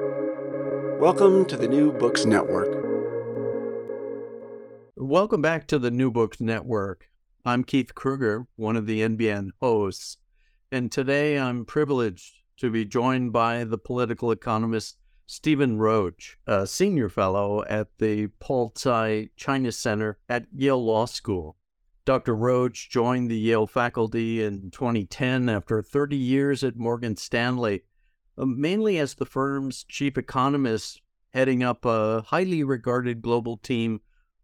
[0.00, 2.84] Welcome to the New Books Network.
[4.96, 7.10] Welcome back to the New Books Network.
[7.44, 10.16] I'm Keith Kruger, one of the NBN hosts,
[10.72, 17.08] and today I'm privileged to be joined by the political economist Stephen Roach, a senior
[17.08, 21.56] fellow at the Paul Tsai China Center at Yale Law School.
[22.04, 22.34] Dr.
[22.34, 27.82] Roach joined the Yale faculty in 2010 after 30 years at Morgan Stanley,
[28.36, 31.00] Uh, mainly as the firm's chief economist,
[31.32, 34.00] heading up a highly regarded global team,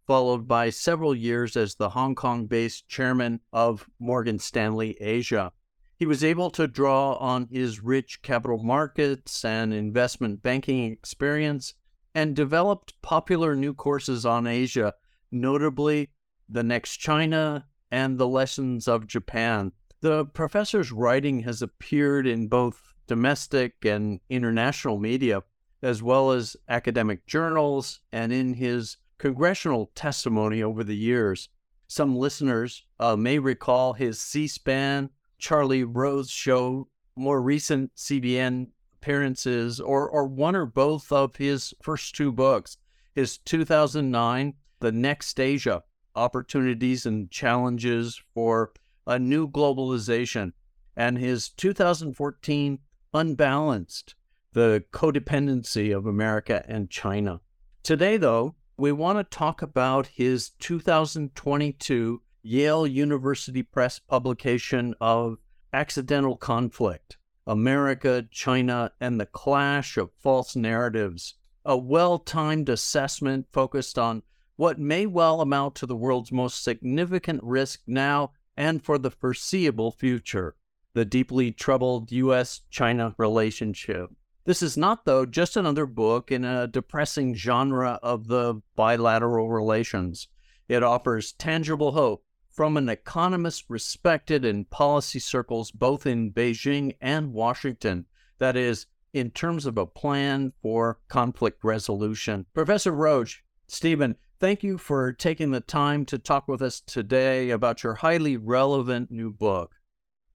[0.07, 5.51] followed by several years as the Hong Kong based chairman of Morgan Stanley Asia.
[5.95, 11.75] He was able to draw on his rich capital markets and investment banking experience
[12.15, 14.93] and developed popular new courses on Asia,
[15.31, 16.09] notably
[16.49, 19.73] The Next China and The Lessons of Japan.
[20.01, 25.43] The professor's writing has appeared in both domestic and international media,
[25.81, 31.49] as well as academic journals and in his congressional testimony over the years.
[31.87, 39.81] Some listeners uh, may recall his C SPAN Charlie Rose show, more recent CBN appearances,
[39.81, 42.77] or, or one or both of his first two books.
[43.13, 45.83] His 2009, The Next Asia
[46.15, 48.71] Opportunities and Challenges for
[49.05, 50.53] a New Globalization,
[50.95, 52.79] and his 2014,
[53.13, 54.15] Unbalanced
[54.53, 57.41] The Codependency of America and China.
[57.83, 65.39] Today, though, we want to talk about his 2022 Yale University Press publication of
[65.73, 73.99] Accidental Conflict America, China, and the Clash of False Narratives, a well timed assessment focused
[73.99, 74.23] on
[74.55, 79.91] what may well amount to the world's most significant risk now and for the foreseeable
[79.91, 80.55] future
[80.93, 82.61] the deeply troubled U.S.
[82.69, 84.11] China relationship.
[84.43, 90.27] This is not, though, just another book in a depressing genre of the bilateral relations.
[90.67, 97.33] It offers tangible hope from an economist respected in policy circles both in Beijing and
[97.33, 98.05] Washington.
[98.39, 102.45] That is, in terms of a plan for conflict resolution.
[102.53, 107.83] Professor Roach, Stephen, thank you for taking the time to talk with us today about
[107.83, 109.75] your highly relevant new book.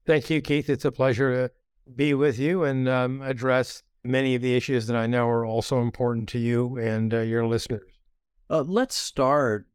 [0.07, 0.69] Thank you, Keith.
[0.69, 1.53] It's a pleasure to
[1.93, 5.81] be with you and um, address many of the issues that I know are also
[5.81, 7.91] important to you and uh, your listeners.
[8.49, 9.67] Uh, let's start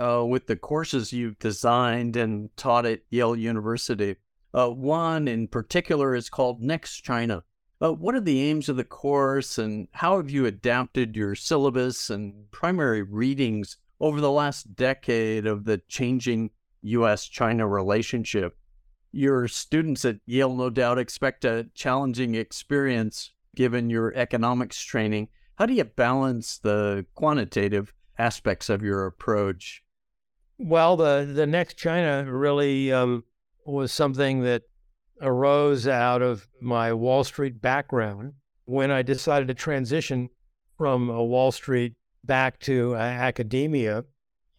[0.00, 4.16] uh, with the courses you've designed and taught at Yale University.
[4.52, 7.44] Uh, one in particular is called Next China.
[7.80, 12.10] Uh, what are the aims of the course, and how have you adapted your syllabus
[12.10, 16.50] and primary readings over the last decade of the changing
[16.82, 17.28] U.S.
[17.28, 18.56] China relationship?
[19.12, 25.28] Your students at Yale no doubt expect a challenging experience given your economics training.
[25.56, 29.82] How do you balance the quantitative aspects of your approach
[30.58, 33.24] well, the the next China really um,
[33.64, 34.62] was something that
[35.20, 38.34] arose out of my Wall Street background
[38.64, 40.30] when I decided to transition
[40.78, 44.04] from a Wall Street back to uh, academia.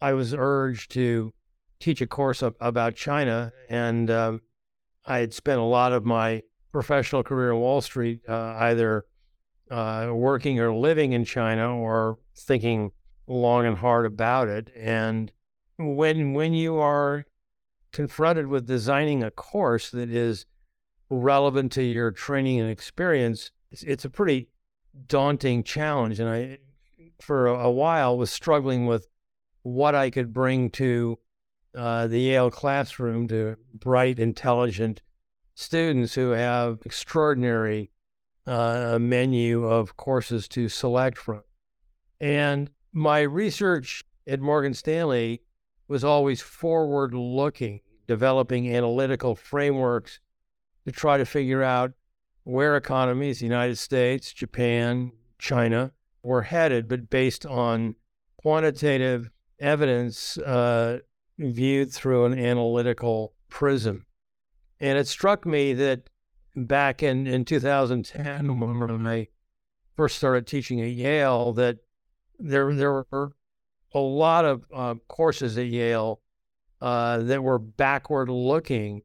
[0.00, 1.32] I was urged to
[1.80, 4.40] teach a course about China, and um,
[5.04, 9.06] I had spent a lot of my professional career in Wall Street uh, either
[9.70, 12.92] uh, working or living in China or thinking
[13.26, 14.70] long and hard about it.
[14.76, 15.32] And
[15.76, 17.26] when when you are
[17.92, 20.46] confronted with designing a course that is
[21.10, 24.48] relevant to your training and experience, it's, it's a pretty
[25.06, 26.20] daunting challenge.
[26.20, 26.58] And I,
[27.20, 29.08] for a, a, while, was struggling with
[29.62, 31.18] what I could bring to
[31.78, 35.00] uh, the Yale classroom to bright, intelligent
[35.54, 37.92] students who have extraordinary
[38.48, 41.42] uh, menu of courses to select from.
[42.20, 45.42] And my research at Morgan Stanley
[45.86, 50.18] was always forward looking, developing analytical frameworks
[50.84, 51.92] to try to figure out
[52.42, 55.92] where economies, the United States, Japan, China,
[56.24, 57.94] were headed, but based on
[58.36, 59.30] quantitative
[59.60, 60.98] evidence uh,
[61.38, 64.06] viewed through an analytical prism.
[64.80, 66.08] And it struck me that
[66.54, 69.28] back in, in 2010, when I
[69.96, 71.78] first started teaching at Yale, that
[72.38, 73.32] there, there were
[73.92, 76.20] a lot of uh, courses at Yale
[76.80, 79.02] uh, that were backward looking,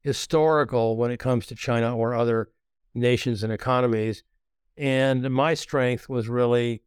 [0.00, 2.50] historical when it comes to China or other
[2.94, 4.22] nations and economies.
[4.76, 6.82] And my strength was really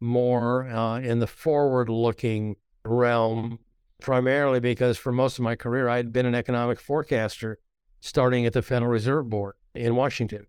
[0.00, 3.58] more uh, in the forward looking realm,
[4.00, 7.58] primarily because for most of my career, I had been an economic forecaster
[8.00, 10.46] starting at the Federal Reserve Board in Washington.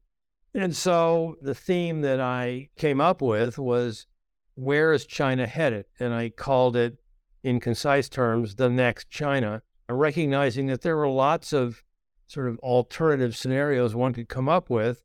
[0.53, 4.07] And so the theme that I came up with was
[4.55, 5.85] where is China headed?
[5.99, 6.97] And I called it,
[7.43, 11.83] in concise terms, the next China, recognizing that there were lots of
[12.27, 15.03] sort of alternative scenarios one could come up with.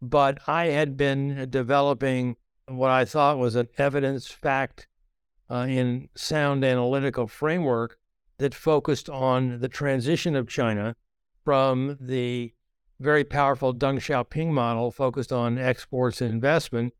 [0.00, 2.36] But I had been developing
[2.66, 4.88] what I thought was an evidence fact
[5.54, 7.96] uh, in sound analytical framework
[8.38, 10.96] that focused on the transition of China
[11.44, 12.52] from the
[12.98, 16.92] very powerful Deng Xiaoping model focused on exports and investment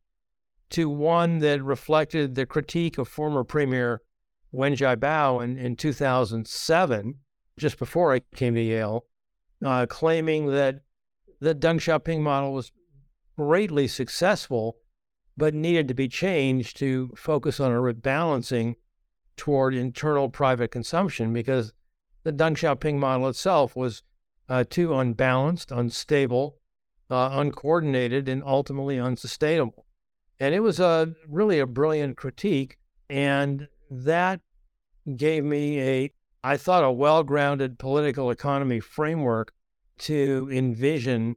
[0.70, 4.02] to one that reflected the critique of former Premier
[4.52, 7.14] Wen Jiabao in, in 2007,
[7.58, 9.04] just before I came to Yale,
[9.64, 10.80] uh, claiming that
[11.40, 12.70] the Deng Xiaoping model was
[13.36, 14.76] greatly successful,
[15.36, 18.76] but needed to be changed to focus on a rebalancing
[19.36, 21.72] toward internal private consumption because
[22.22, 24.02] the Deng Xiaoping model itself was
[24.48, 26.58] uh, too unbalanced, unstable,
[27.10, 29.86] uh, uncoordinated, and ultimately unsustainable.
[30.38, 32.78] And it was a really a brilliant critique,
[33.08, 34.40] and that
[35.16, 39.52] gave me a, I thought, a well-grounded political economy framework
[39.98, 41.36] to envision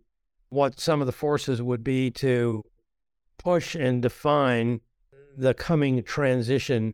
[0.49, 2.63] what some of the forces would be to
[3.37, 4.81] push and define
[5.37, 6.93] the coming transition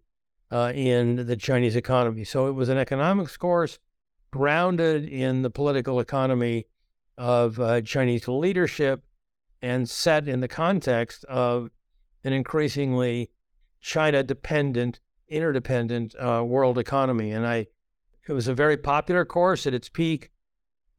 [0.51, 2.23] uh, in the Chinese economy.
[2.23, 3.79] So it was an economics course
[4.31, 6.67] grounded in the political economy
[7.17, 9.03] of uh, Chinese leadership
[9.61, 11.69] and set in the context of
[12.23, 13.29] an increasingly
[13.79, 17.31] China dependent, interdependent uh, world economy.
[17.31, 17.67] And I,
[18.27, 20.31] it was a very popular course at its peak.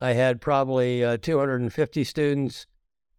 [0.00, 2.66] I had probably uh, 250 students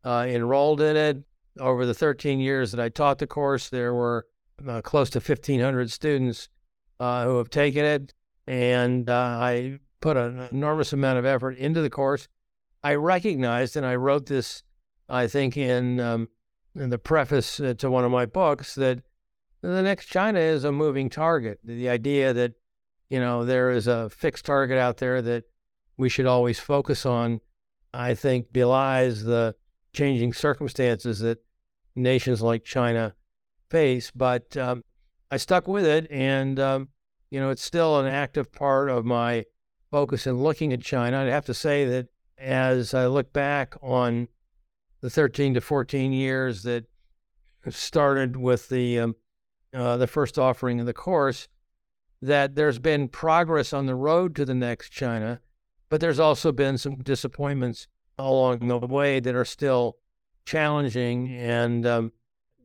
[0.03, 1.23] uh, enrolled in it.
[1.59, 4.27] Over the 13 years that I taught the course, there were
[4.67, 6.49] uh, close to 1,500 students
[6.99, 8.13] uh, who have taken it.
[8.47, 12.27] And uh, I put an enormous amount of effort into the course.
[12.83, 14.63] I recognized, and I wrote this,
[15.09, 16.29] I think, in, um,
[16.75, 19.01] in the preface uh, to one of my books, that
[19.61, 21.59] the next China is a moving target.
[21.63, 22.53] The idea that,
[23.09, 25.45] you know, there is a fixed target out there that
[25.97, 27.41] we should always focus on,
[27.93, 29.55] I think belies the
[29.93, 31.39] changing circumstances that
[31.95, 33.15] nations like China
[33.69, 34.11] face.
[34.11, 34.83] But um,
[35.31, 36.89] I stuck with it, and um,
[37.29, 39.45] you know, it's still an active part of my
[39.91, 41.21] focus in looking at China.
[41.21, 42.07] I'd have to say that
[42.37, 44.27] as I look back on
[45.01, 46.85] the 13 to 14 years that
[47.69, 49.15] started with the um,
[49.73, 51.47] uh, the first offering of the course,
[52.21, 55.41] that there's been progress on the road to the next China,
[55.89, 57.87] but there's also been some disappointments
[58.17, 59.97] along the way that are still
[60.45, 62.11] challenging and um,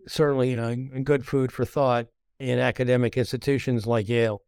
[0.06, 2.06] certainly uh, good food for thought
[2.38, 4.43] in academic institutions like Yale.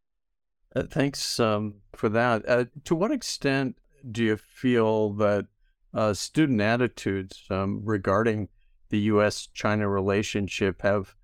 [0.75, 2.49] Uh, thanks um, for that.
[2.49, 3.77] Uh, to what extent
[4.11, 5.47] do you feel that
[5.95, 8.49] uh, student attitudes um, regarding
[8.89, 9.49] the U.S.
[9.53, 11.15] China relationship have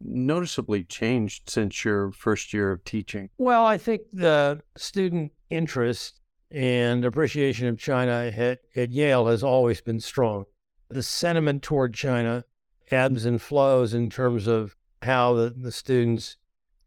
[0.00, 3.30] noticeably changed since your first year of teaching?
[3.38, 6.20] Well, I think the student interest
[6.50, 10.44] and appreciation of China at, at Yale has always been strong.
[10.90, 12.44] The sentiment toward China
[12.90, 16.36] ebbs and flows in terms of how the, the students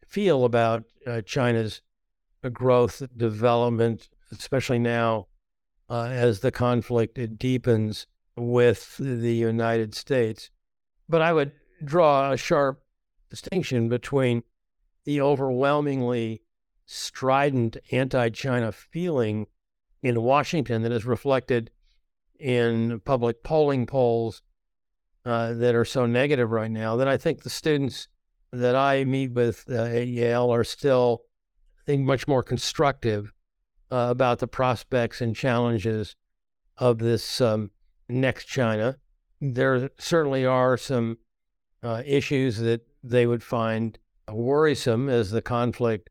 [0.08, 1.82] feel about uh, China's
[2.52, 5.28] growth, development, especially now
[5.90, 10.50] uh, as the conflict deepens with the United States.
[11.08, 11.52] But I would
[11.84, 12.84] draw a sharp
[13.30, 14.44] distinction between
[15.06, 16.42] the overwhelmingly
[16.86, 19.48] strident anti China feeling
[20.02, 21.72] in Washington that is reflected
[22.42, 24.42] in public polling polls
[25.26, 28.08] uh, that are so negative right now that I think the students
[28.52, 31.22] that I meet with uh, at Yale are still,
[31.80, 33.32] I think, much more constructive
[33.92, 36.16] uh, about the prospects and challenges
[36.78, 37.72] of this um,
[38.10, 38.98] next China.
[39.40, 41.18] There certainly are some
[41.84, 43.98] uh, issues that they would find
[44.30, 46.10] worrisome as the conflict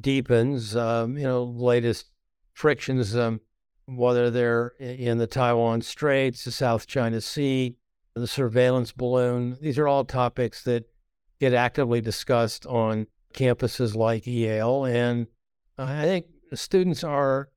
[0.00, 0.74] deepens.
[0.76, 2.10] Um, you know, latest
[2.52, 3.40] frictions, um,
[3.86, 7.76] whether they're in the Taiwan Straits, the South China Sea,
[8.14, 9.56] the surveillance balloon.
[9.60, 10.84] These are all topics that
[11.40, 14.84] get actively discussed on campuses like Yale.
[14.84, 15.26] And
[15.76, 17.50] I think students are,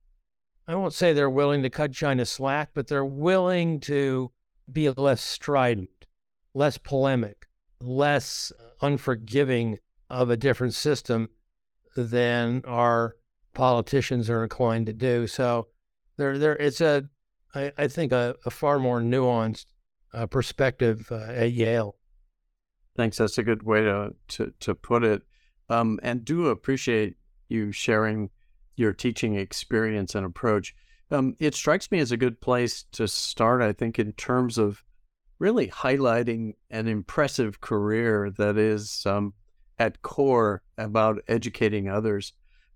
[0.66, 4.32] I won't say they're willing to cut China slack, but they're willing to
[4.70, 6.06] be less strident,
[6.52, 7.46] less polemic,
[7.80, 9.78] less unforgiving
[10.10, 11.28] of a different system
[11.96, 13.16] than our
[13.54, 15.26] politicians are inclined to do.
[15.26, 15.68] So
[16.18, 17.08] there, there, it's a,
[17.54, 19.66] I, I think a, a far more nuanced
[20.12, 21.96] uh, perspective uh, at Yale.
[22.96, 23.18] Thanks.
[23.18, 25.22] That's a good way to to, to put it.
[25.70, 27.16] Um, and do appreciate
[27.48, 28.30] you sharing
[28.76, 30.74] your teaching experience and approach.
[31.10, 33.62] Um, it strikes me as a good place to start.
[33.62, 34.82] I think in terms of
[35.38, 39.34] really highlighting an impressive career that is um,
[39.78, 42.32] at core about educating others,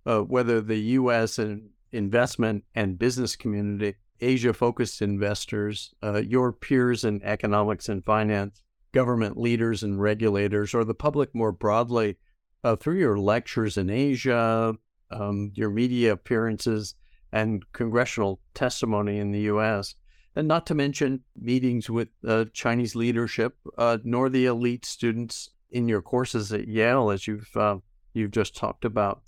[0.06, 1.38] uh, whether the U.S.
[1.38, 8.62] and investment and business community, Asia focused investors, uh, your peers in economics and finance,
[8.92, 12.16] government leaders and regulators, or the public more broadly
[12.64, 14.74] uh, through your lectures in Asia,
[15.10, 16.94] um, your media appearances,
[17.32, 19.94] and congressional testimony in the U.S
[20.34, 25.88] and not to mention meetings with uh, Chinese leadership, uh, nor the elite students in
[25.88, 27.76] your courses at Yale, as you've uh,
[28.14, 29.22] you've just talked about.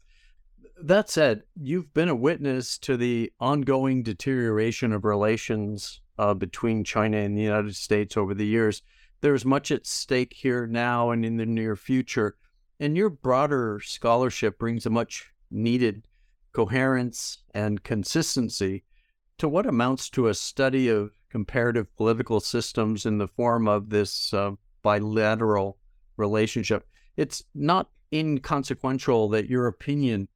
[0.87, 7.17] That said, you've been a witness to the ongoing deterioration of relations uh, between China
[7.17, 8.83] and the United States over the years.
[9.23, 12.37] There's much at stake here now and in the near future,
[12.79, 16.07] and your broader scholarship brings a much needed
[16.53, 18.85] coherence and consistency
[19.39, 24.35] to what amounts to a study of comparative political systems in the form of this
[24.35, 24.51] uh,
[24.83, 25.79] bilateral
[26.19, 26.87] relationship.
[27.17, 30.29] It's not inconsequential that your opinion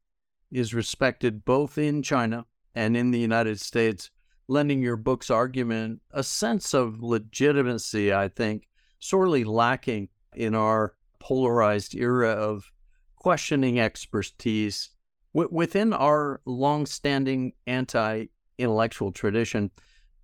[0.50, 4.11] is respected both in China and in the United States,
[4.47, 11.95] lending your book's argument a sense of legitimacy, I think, sorely lacking in our polarized
[11.95, 12.71] era of
[13.17, 14.90] questioning expertise
[15.33, 18.26] within our long-standing anti
[18.59, 19.71] intellectual tradition.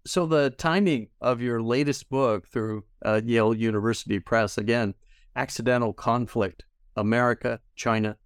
[0.06, 4.94] So, the timing of your latest book through uh, Yale University Press, again,
[5.34, 6.64] Accidental Conflict
[6.96, 8.16] America, China,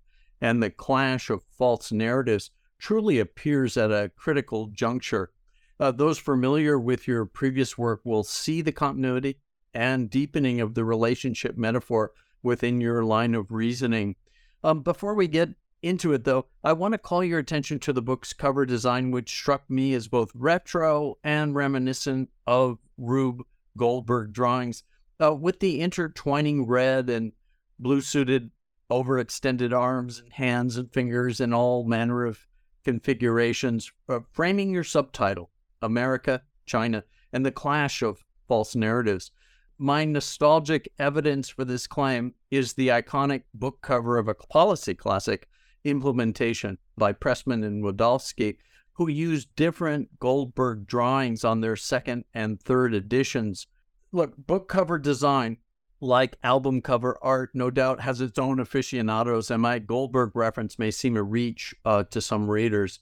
[0.41, 5.33] and the Clash of False Narratives, truly appears at a critical juncture.
[5.81, 9.39] Uh, those familiar with your previous work will see the continuity
[9.75, 14.17] and deepening of the relationship metaphor within your line of reasoning.
[14.65, 15.51] Um, before we get
[15.83, 19.31] into it, though, I want to call your attention to the book's cover design, which
[19.31, 23.43] struck me as both retro and reminiscent of Rube
[23.77, 24.83] Goldberg drawings,
[25.23, 27.33] uh, with the intertwining red and
[27.79, 28.51] blue suited,
[28.91, 32.47] overextended arms and hands and fingers in all manner of
[32.85, 35.51] configurations, uh, framing your subtitle
[35.83, 39.31] America, China, and the clash of false narratives.
[39.79, 45.49] My nostalgic evidence for this claim is the iconic book cover of a policy classic
[45.85, 48.57] implementation by Pressman and Wildavsky,
[48.95, 53.69] who used different Goldberg drawings on their second and third editions.
[54.11, 55.59] Look, book cover design,
[56.01, 60.91] like album cover art, no doubt has its own aficionados, and my Goldberg reference may
[60.91, 63.01] seem a reach uh, to some readers.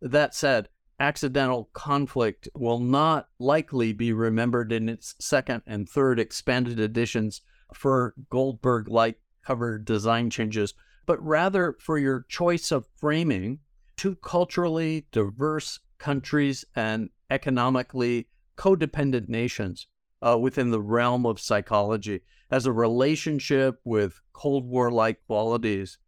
[0.00, 0.68] That said,
[0.98, 7.40] Accidental Conflict will not likely be remembered in its second and third expanded editions
[7.74, 10.74] for Goldberg like cover design changes
[11.10, 13.58] but rather for your choice of framing
[13.96, 19.88] two culturally diverse countries and economically codependent nations
[20.22, 25.98] uh, within the realm of psychology as a relationship with Cold War like qualities.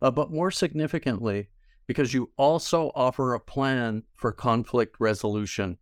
[0.00, 1.48] Uh, but more significantly,
[1.86, 5.78] because you also offer a plan for conflict resolution.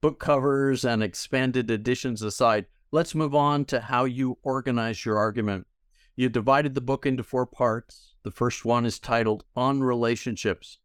[0.00, 5.66] Book covers and expanded editions aside, let's move on to how you organize your argument.
[6.14, 8.14] You divided the book into four parts.
[8.22, 10.78] The first one is titled On Relationships.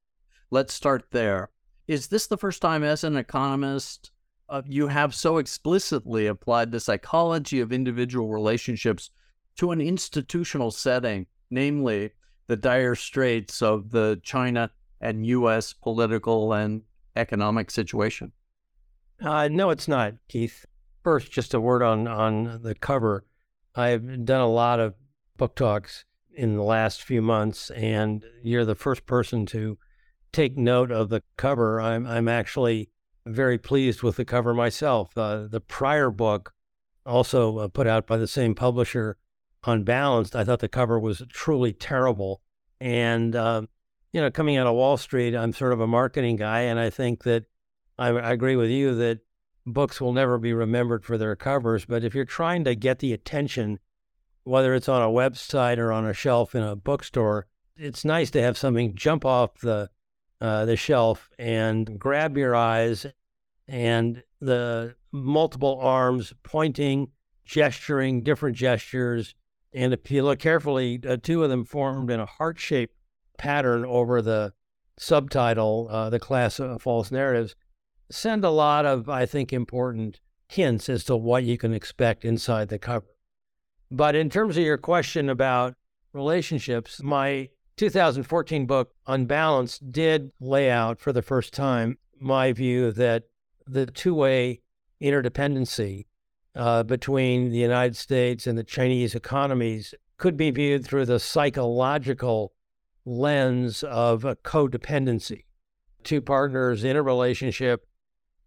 [0.49, 1.51] Let's start there.
[1.87, 4.11] Is this the first time, as an economist,
[4.49, 9.09] uh, you have so explicitly applied the psychology of individual relationships
[9.57, 12.11] to an institutional setting, namely
[12.47, 15.73] the dire straits of the China and U.S.
[15.73, 16.81] political and
[17.15, 18.31] economic situation?
[19.21, 20.65] Uh, no, it's not, Keith.
[21.03, 23.25] First, just a word on on the cover.
[23.75, 24.95] I've done a lot of
[25.37, 29.77] book talks in the last few months, and you're the first person to
[30.31, 31.81] take note of the cover.
[31.81, 32.89] I'm I'm actually
[33.27, 35.17] very pleased with the cover myself.
[35.17, 36.53] Uh, the prior book,
[37.05, 39.17] also uh, put out by the same publisher,
[39.65, 42.41] Unbalanced, I thought the cover was truly terrible.
[42.79, 43.67] And um,
[44.13, 46.89] you know, coming out of Wall Street, I'm sort of a marketing guy, and I
[46.89, 47.45] think that
[47.97, 49.19] I, I agree with you that
[49.65, 51.85] books will never be remembered for their covers.
[51.85, 53.79] But if you're trying to get the attention
[54.47, 58.41] whether it's on a website or on a shelf in a bookstore, it's nice to
[58.41, 59.89] have something jump off the
[60.39, 63.07] uh, the shelf and grab your eyes,
[63.67, 67.09] and the multiple arms pointing,
[67.45, 69.35] gesturing, different gestures,
[69.73, 72.95] and if you look carefully, uh, two of them formed in a heart-shaped
[73.37, 74.53] pattern over the
[74.97, 77.55] subtitle, uh, "The Clash of False Narratives,"
[78.09, 82.69] send a lot of, I think, important hints as to what you can expect inside
[82.69, 83.07] the cover.
[83.91, 85.75] But in terms of your question about
[86.13, 93.25] relationships, my 2014 book, Unbalanced, did lay out for the first time my view that
[93.67, 94.61] the two way
[95.01, 96.05] interdependency
[96.55, 102.53] uh, between the United States and the Chinese economies could be viewed through the psychological
[103.05, 105.45] lens of a codependency.
[106.03, 107.85] Two partners in a relationship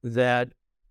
[0.02, 0.50] that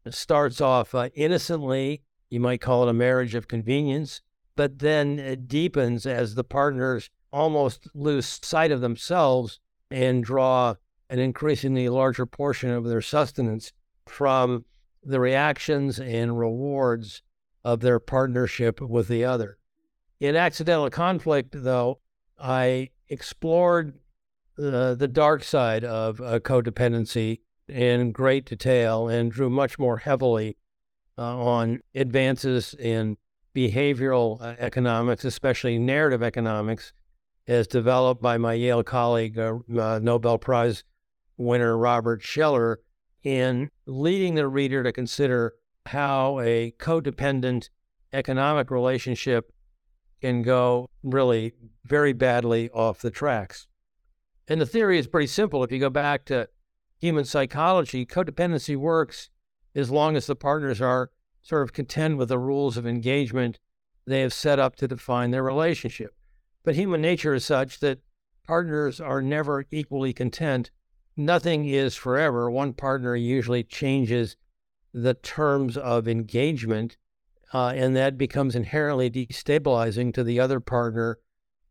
[0.09, 4.21] starts off uh, innocently, you might call it a marriage of convenience,
[4.55, 9.59] but then it deepens as the partners almost lose sight of themselves
[9.91, 10.75] and draw
[11.09, 13.73] an increasingly larger portion of their sustenance
[14.09, 14.65] from
[15.03, 17.21] the reactions and rewards
[17.63, 19.57] of their partnership with the other.
[20.19, 21.99] In accidental conflict, though,
[22.37, 23.99] I explored
[24.55, 27.39] the dark side of codependency
[27.69, 30.57] in great detail and drew much more heavily
[31.17, 33.17] uh, on advances in
[33.55, 36.93] behavioral uh, economics, especially narrative economics,
[37.47, 40.83] as developed by my Yale colleague, uh, uh, Nobel Prize
[41.37, 42.79] winner Robert Shiller,
[43.23, 45.53] in leading the reader to consider
[45.87, 47.69] how a codependent
[48.13, 49.51] economic relationship
[50.21, 51.53] can go really
[51.85, 53.67] very badly off the tracks.
[54.47, 55.63] And the theory is pretty simple.
[55.63, 56.49] If you go back to
[56.99, 59.29] human psychology, codependency works
[59.75, 61.11] as long as the partners are
[61.41, 63.59] sort of content with the rules of engagement
[64.05, 66.15] they have set up to define their relationship.
[66.63, 67.99] But human nature is such that
[68.45, 70.71] partners are never equally content.
[71.19, 72.49] Nothing is forever.
[72.49, 74.37] One partner usually changes
[74.93, 76.95] the terms of engagement,
[77.53, 81.19] uh, and that becomes inherently destabilizing to the other partner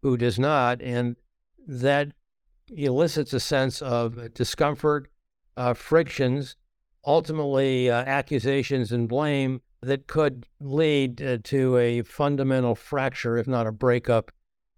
[0.02, 0.82] who does not.
[0.82, 1.16] And
[1.66, 2.12] that
[2.68, 5.08] elicits a sense of discomfort,
[5.56, 6.56] uh, frictions,
[7.06, 13.66] ultimately uh, accusations and blame that could lead uh, to a fundamental fracture, if not
[13.66, 14.30] a breakup,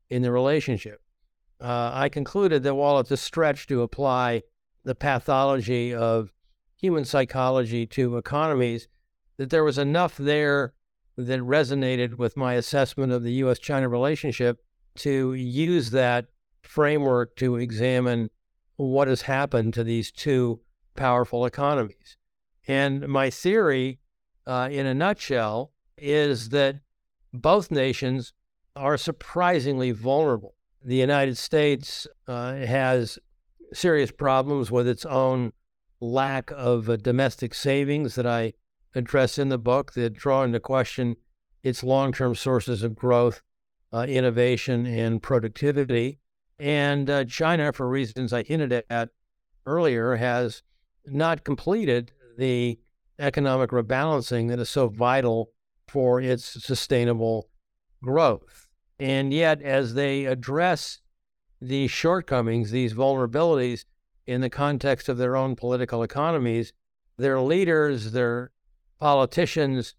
[0.09, 1.01] in the relationship.
[1.61, 4.45] Uh, I concluded that while it's a stretch to apply
[4.85, 6.33] the pathology of
[6.77, 8.89] human psychology to economies,
[9.37, 10.73] that there was enough there
[11.17, 14.61] that resonated with my assessment of the US China relationship
[14.97, 16.27] to use that
[16.63, 18.31] framework to examine
[18.77, 20.61] what has happened to these two
[20.97, 22.17] powerful economies.
[22.67, 23.99] And my theory,
[24.47, 26.77] uh, in a nutshell, is that
[27.33, 28.33] both nations
[28.77, 30.55] are surprisingly vulnerable.
[30.83, 33.19] The United States uh, has
[33.73, 35.53] serious problems with its own
[36.01, 38.55] lack of uh, domestic savings that I
[38.95, 41.17] address in the book that draw into question
[41.63, 43.43] its long term sources of growth,
[43.93, 46.19] uh, innovation, and productivity.
[46.59, 49.11] And uh, China, for reasons I hinted at
[49.67, 50.63] earlier, has
[51.07, 52.79] not completed the
[53.19, 55.51] economic rebalancing that is so vital
[55.89, 57.49] for its sustainable
[58.03, 58.67] growth.
[58.99, 61.01] And yet, as they address
[61.61, 63.85] these shortcomings, these vulnerabilities
[64.27, 66.73] in the context of their own political economies,
[67.17, 68.51] their leaders, their
[68.99, 69.95] politicians,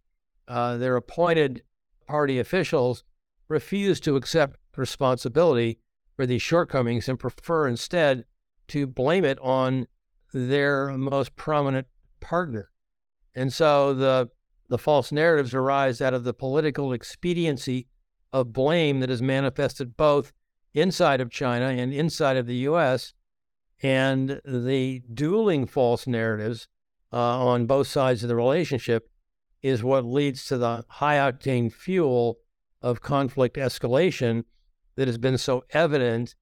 [0.47, 1.63] uh, their appointed
[2.07, 3.03] party officials
[3.47, 5.79] refuse to accept responsibility
[6.15, 8.25] for these shortcomings and prefer instead
[8.67, 9.87] to blame it on
[10.33, 11.87] their most prominent
[12.19, 12.71] partner.
[13.35, 14.29] And so the
[14.69, 17.87] the false narratives arise out of the political expediency
[18.31, 20.31] of blame that is manifested both
[20.73, 23.13] inside of China and inside of the US.
[23.83, 26.67] And the dueling false narratives
[27.11, 29.09] uh, on both sides of the relationship
[29.61, 32.39] is what leads to the high octane fuel
[32.81, 34.43] of conflict escalation
[34.95, 36.35] that has been so evident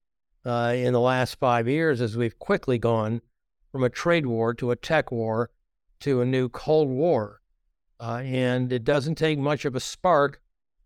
[0.45, 3.21] uh, in the last five years as we've quickly gone
[3.71, 5.49] from a trade war to a tech war
[5.99, 7.41] to a new Cold War.
[7.99, 10.41] Uh, and it doesn't take much of a spark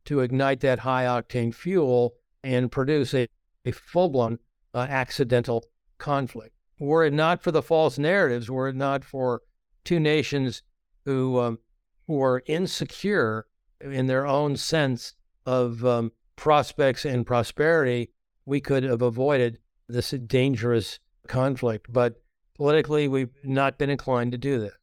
[0.05, 3.27] to ignite that high octane fuel and produce a,
[3.65, 4.39] a full blown
[4.73, 5.65] uh, accidental
[5.97, 6.55] conflict.
[6.79, 9.41] Were it not for the false narratives, were it not for
[9.83, 10.63] two nations
[11.05, 11.59] who, um,
[12.07, 13.45] who are insecure
[13.79, 15.13] in their own sense
[15.45, 18.09] of um, prospects and prosperity,
[18.45, 21.87] we could have avoided this dangerous conflict.
[21.91, 22.21] But
[22.55, 24.73] politically, we've not been inclined to do that.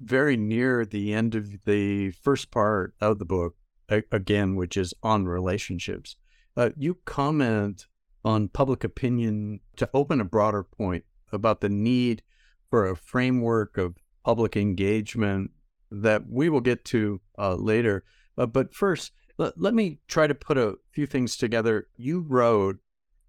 [0.00, 3.54] Very near the end of the first part of the book,
[3.88, 6.16] again, which is on relationships,
[6.60, 7.86] uh, you comment
[8.22, 12.22] on public opinion to open a broader point about the need
[12.68, 13.96] for a framework of
[14.26, 15.52] public engagement
[15.90, 18.04] that we will get to uh, later.
[18.36, 21.88] Uh, but first, let, let me try to put a few things together.
[21.96, 22.76] You wrote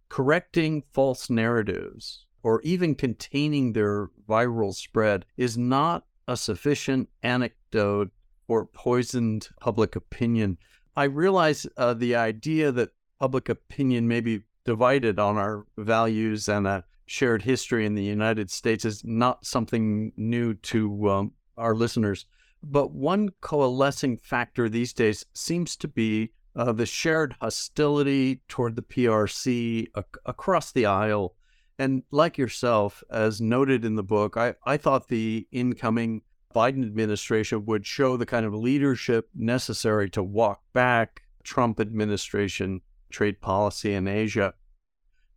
[0.10, 8.12] correcting false narratives or even containing their viral spread is not a sufficient anecdote
[8.50, 10.58] or poisoned public opinion.
[10.98, 12.90] I realize uh, the idea that
[13.22, 18.50] public opinion may be divided on our values and a shared history in the United
[18.50, 22.26] States is not something new to um, our listeners.
[22.64, 28.82] But one coalescing factor these days seems to be uh, the shared hostility toward the
[28.82, 31.36] PRC ac- across the aisle.
[31.78, 36.24] And like yourself, as noted in the book, I, I thought the incoming
[36.56, 42.82] Biden administration would show the kind of leadership necessary to walk back Trump administration
[43.12, 44.54] trade policy in Asia.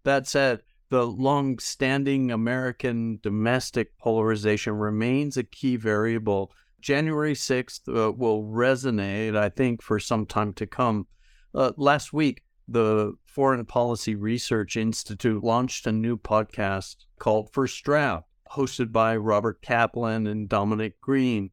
[0.05, 6.53] That said, the long standing American domestic polarization remains a key variable.
[6.81, 11.07] January 6th uh, will resonate, I think, for some time to come.
[11.55, 18.27] Uh, last week, the Foreign Policy Research Institute launched a new podcast called First Draft,
[18.53, 21.51] hosted by Robert Kaplan and Dominic Green.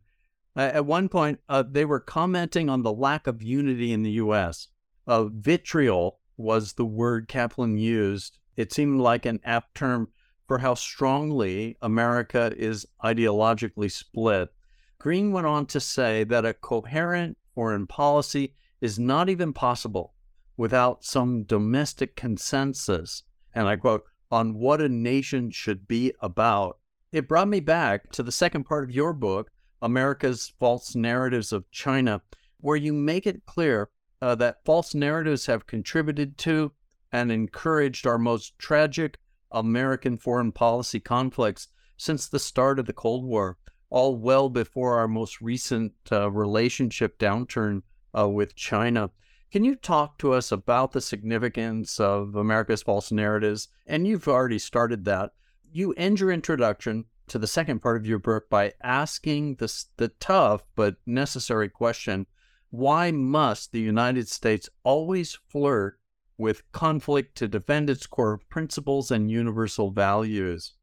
[0.55, 4.11] Uh, at one point, uh, they were commenting on the lack of unity in the
[4.11, 4.67] U.S.
[5.11, 8.37] Uh, vitriol was the word Kaplan used.
[8.55, 10.07] It seemed like an apt term
[10.47, 14.53] for how strongly America is ideologically split.
[14.99, 20.13] Green went on to say that a coherent foreign policy is not even possible
[20.55, 26.79] without some domestic consensus, and I quote, on what a nation should be about.
[27.11, 31.69] It brought me back to the second part of your book, America's False Narratives of
[31.69, 32.21] China,
[32.61, 33.89] where you make it clear
[34.21, 36.71] uh, that false narratives have contributed to
[37.11, 39.17] and encouraged our most tragic
[39.51, 43.57] American foreign policy conflicts since the start of the Cold War,
[43.89, 47.81] all well before our most recent uh, relationship downturn
[48.17, 49.11] uh, with China.
[49.51, 53.67] Can you talk to us about the significance of America's false narratives?
[53.85, 55.31] And you've already started that.
[55.73, 60.07] You end your introduction to the second part of your book by asking the, the
[60.07, 62.27] tough but necessary question
[62.71, 65.99] why must the United States always flirt
[66.37, 70.73] with conflict to defend its core principles and universal values?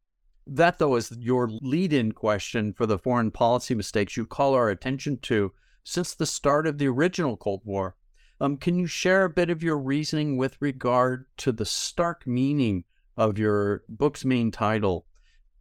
[0.47, 4.69] That, though, is your lead in question for the foreign policy mistakes you call our
[4.69, 7.97] attention to since the start of the original Cold War.
[8.41, 12.85] Um, can you share a bit of your reasoning with regard to the stark meaning
[13.17, 15.07] of your book's main title,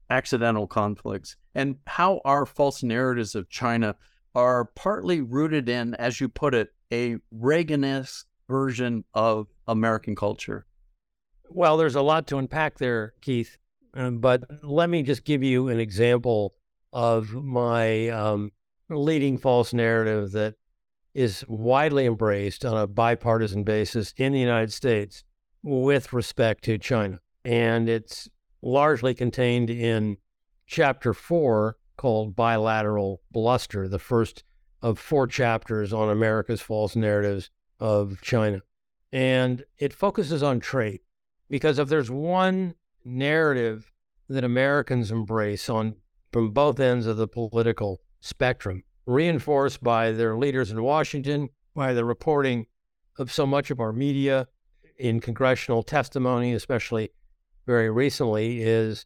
[0.09, 3.95] Accidental Conflicts, and how our false narratives of China
[4.37, 10.67] are partly rooted in, as you put it, a Reaganist version of American culture?
[11.49, 13.57] Well, there's a lot to unpack there, Keith.
[13.95, 16.53] Um, but let me just give you an example
[16.93, 18.51] of my um,
[18.91, 20.53] leading false narrative that
[21.15, 25.23] is widely embraced on a bipartisan basis in the United States
[25.63, 27.19] with respect to China.
[27.43, 28.29] And it's
[28.61, 30.17] largely contained in
[30.67, 34.43] chapter four called Bilateral Bluster, the first
[34.81, 38.61] of four chapters on America's false narratives of China.
[39.11, 41.01] And it focuses on trade
[41.49, 43.91] because if there's one narrative
[44.29, 45.95] that Americans embrace on
[46.31, 52.03] from both ends of the political spectrum, reinforced by their leaders in Washington, by the
[52.03, 52.65] reporting
[53.17, 54.47] of so much of our media
[54.97, 57.09] in congressional testimony, especially
[57.65, 59.05] very recently, is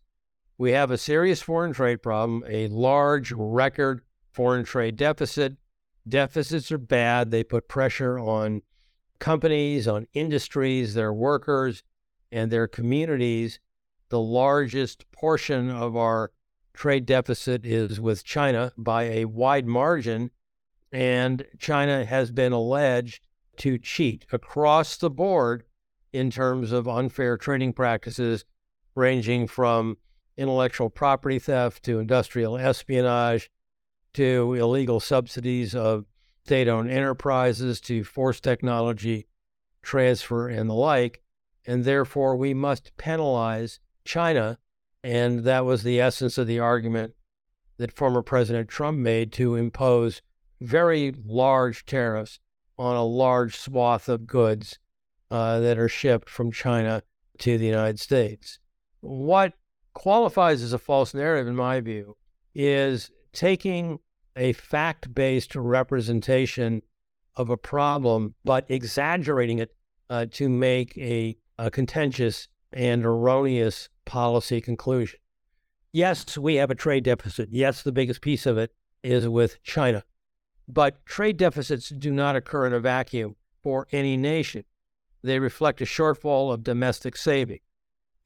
[0.57, 5.57] we have a serious foreign trade problem, a large record foreign trade deficit.
[6.07, 7.31] Deficits are bad.
[7.31, 8.61] They put pressure on
[9.19, 11.83] companies, on industries, their workers,
[12.31, 13.59] and their communities.
[14.09, 16.31] The largest portion of our
[16.73, 20.31] trade deficit is with China by a wide margin.
[20.91, 23.25] And China has been alleged
[23.57, 25.63] to cheat across the board
[26.11, 28.43] in terms of unfair trading practices,
[28.95, 29.97] ranging from
[30.37, 33.49] intellectual property theft to industrial espionage
[34.13, 36.05] to illegal subsidies of
[36.45, 39.27] state owned enterprises to forced technology
[39.81, 41.21] transfer and the like.
[41.65, 44.57] And therefore, we must penalize China.
[45.03, 47.13] And that was the essence of the argument
[47.77, 50.21] that former President Trump made to impose
[50.59, 52.39] very large tariffs
[52.77, 54.79] on a large swath of goods
[55.29, 57.01] uh, that are shipped from China
[57.39, 58.59] to the United States.
[58.99, 59.53] What
[59.93, 62.17] qualifies as a false narrative, in my view,
[62.53, 63.99] is taking
[64.35, 66.81] a fact based representation
[67.35, 69.73] of a problem, but exaggerating it
[70.09, 75.19] uh, to make a, a contentious and erroneous policy conclusion.
[75.93, 77.49] Yes, we have a trade deficit.
[77.51, 78.73] Yes, the biggest piece of it
[79.03, 80.03] is with China.
[80.67, 84.63] But trade deficits do not occur in a vacuum for any nation.
[85.21, 87.59] They reflect a shortfall of domestic saving.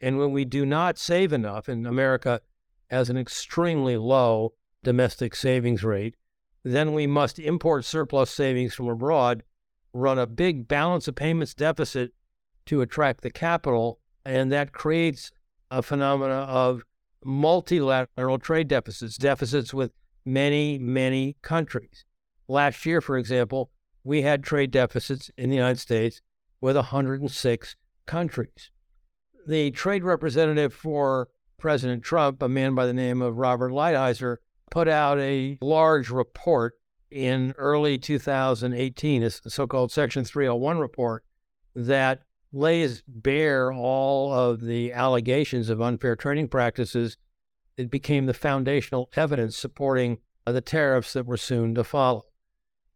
[0.01, 2.41] And when we do not save enough, and America
[2.89, 4.53] has an extremely low
[4.83, 6.15] domestic savings rate,
[6.63, 9.43] then we must import surplus savings from abroad,
[9.93, 12.13] run a big balance of payments deficit
[12.65, 15.31] to attract the capital, and that creates
[15.71, 16.83] a phenomena of
[17.23, 19.91] multilateral trade deficits, deficits with
[20.25, 22.05] many, many countries.
[22.47, 23.71] Last year, for example,
[24.03, 26.21] we had trade deficits in the United States
[26.61, 28.71] with 106 countries.
[29.47, 34.37] The trade representative for President Trump, a man by the name of Robert Lighthizer,
[34.71, 36.73] put out a large report
[37.11, 41.23] in early 2018, a so called Section 301 report,
[41.75, 47.17] that lays bare all of the allegations of unfair trading practices.
[47.77, 52.25] It became the foundational evidence supporting the tariffs that were soon to follow.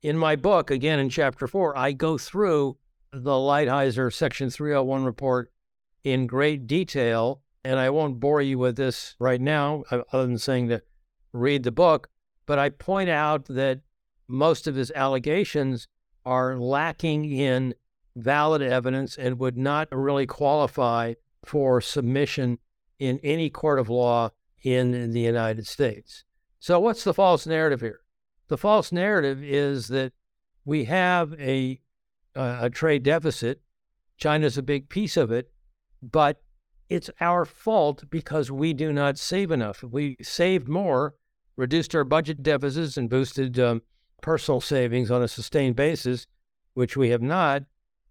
[0.01, 2.77] In my book, again in chapter four, I go through
[3.11, 5.51] the Lighthizer Section 301 report
[6.03, 10.37] in great detail, and I won't bore you with this right now, uh, other than
[10.37, 10.81] saying to
[11.33, 12.09] read the book,
[12.45, 13.81] but I point out that
[14.27, 15.87] most of his allegations
[16.25, 17.73] are lacking in
[18.15, 21.13] valid evidence and would not really qualify
[21.45, 22.59] for submission
[22.97, 24.29] in any court of law
[24.61, 26.25] in the United States.
[26.59, 28.01] So, what's the false narrative here?
[28.49, 30.11] The false narrative is that
[30.65, 31.79] we have a,
[32.35, 33.61] a trade deficit.
[34.17, 35.49] China's a big piece of it,
[36.01, 36.41] but
[36.89, 39.83] it's our fault because we do not save enough.
[39.83, 41.15] We saved more,
[41.55, 43.83] reduced our budget deficits, and boosted um,
[44.21, 46.25] personal savings on a sustained basis,
[46.73, 47.63] which we have not,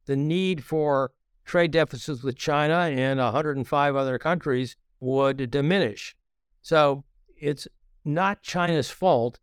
[0.06, 1.12] the need for
[1.44, 6.14] trade deficits with China and 105 other countries would diminish.
[6.62, 7.04] So
[7.36, 7.66] it's
[8.04, 9.38] not China's fault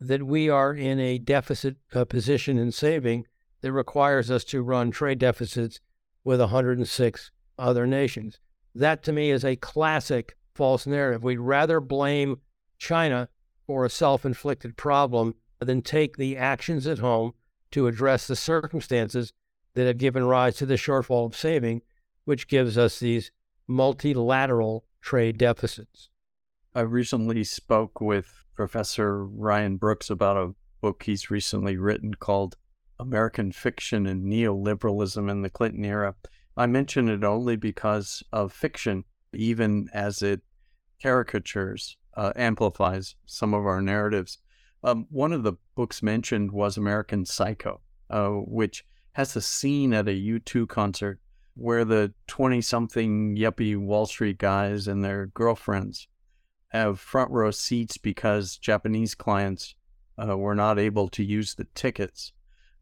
[0.00, 3.26] that we are in a deficit uh, position in saving
[3.62, 5.80] that requires us to run trade deficits
[6.22, 8.38] with 106 other nations.
[8.74, 11.22] That to me is a classic false narrative.
[11.22, 12.40] We'd rather blame
[12.78, 13.28] China
[13.66, 17.32] for a self inflicted problem than take the actions at home
[17.70, 19.32] to address the circumstances
[19.74, 21.82] that have given rise to the shortfall of saving,
[22.24, 23.30] which gives us these
[23.66, 26.10] multilateral trade deficits.
[26.74, 32.56] I recently spoke with Professor Ryan Brooks about a book he's recently written called
[32.98, 36.14] American Fiction and Neoliberalism in the Clinton Era.
[36.56, 40.40] I mention it only because of fiction, even as it
[41.02, 44.38] caricatures, uh, amplifies some of our narratives.
[44.82, 50.08] Um, one of the books mentioned was American Psycho, uh, which has a scene at
[50.08, 51.20] a U2 concert
[51.54, 56.06] where the 20 something yuppie Wall Street guys and their girlfriends
[56.68, 59.74] have front row seats because Japanese clients
[60.18, 62.32] uh, were not able to use the tickets.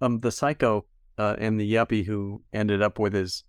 [0.00, 0.86] Um, the psycho
[1.18, 3.44] uh, and the yuppie who ended up with his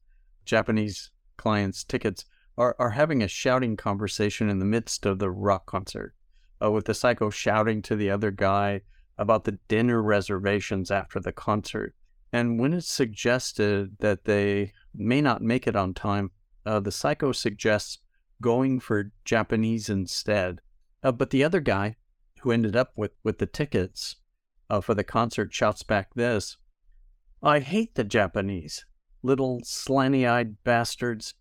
[0.46, 2.26] Japanese clients' tickets
[2.58, 6.14] are, are having a shouting conversation in the midst of the rock concert
[6.62, 8.82] uh, with the psycho shouting to the other guy
[9.18, 11.96] about the dinner reservations after the concert.
[12.32, 16.32] And when it's suggested that they may not make it on time,
[16.66, 18.00] uh, the psycho suggests
[18.42, 20.60] going for Japanese instead.
[21.04, 21.96] Uh, but the other guy
[22.42, 24.18] who ended up with, with the tickets
[24.70, 26.58] uh, for the concert shouts back this
[27.42, 28.86] I hate the Japanese,
[29.26, 31.34] little slanty eyed bastards.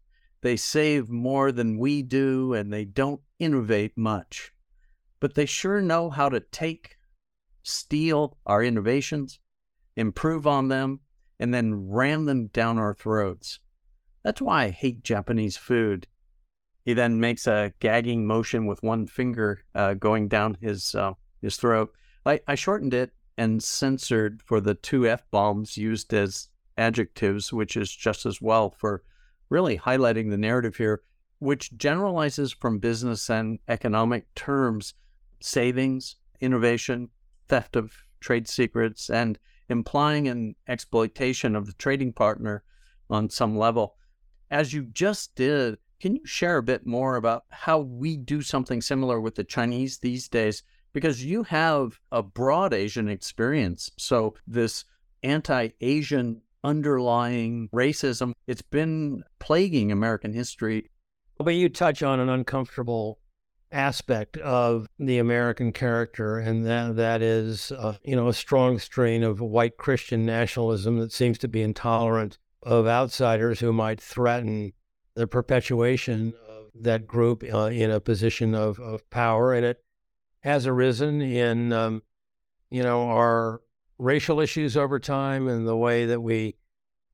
[0.42, 4.54] They save more than we do and they don't innovate much
[5.24, 6.98] but they sure know how to take,
[7.62, 9.40] steal our innovations,
[9.96, 11.00] improve on them,
[11.40, 13.58] and then ram them down our throats.
[14.22, 16.06] That's why I hate Japanese food.
[16.84, 21.56] He then makes a gagging motion with one finger uh, going down his uh, his
[21.56, 21.94] throat.
[22.26, 27.76] I, I shortened it and censored for the two f bombs used as adjectives, which
[27.76, 29.02] is just as well for
[29.48, 31.02] really highlighting the narrative here,
[31.38, 34.94] which generalizes from business and economic terms
[35.40, 37.10] savings, innovation,
[37.48, 42.62] theft of trade secrets, and implying an exploitation of the trading partner
[43.10, 43.96] on some level.
[44.50, 48.80] As you just did, can you share a bit more about how we do something
[48.80, 50.62] similar with the Chinese these days?
[50.92, 53.90] Because you have a broad Asian experience.
[53.96, 54.84] So, this
[55.22, 60.90] anti Asian underlying racism, it's been plaguing American history.
[61.38, 63.18] But you touch on an uncomfortable
[63.70, 69.22] aspect of the American character, and that that is, uh, you know, a strong strain
[69.22, 74.72] of white Christian nationalism that seems to be intolerant of outsiders who might threaten
[75.14, 79.84] the perpetuation of that group uh, in a position of, of power, and it
[80.40, 82.02] has arisen in, um,
[82.70, 83.60] you know, our
[83.98, 86.56] racial issues over time and the way that we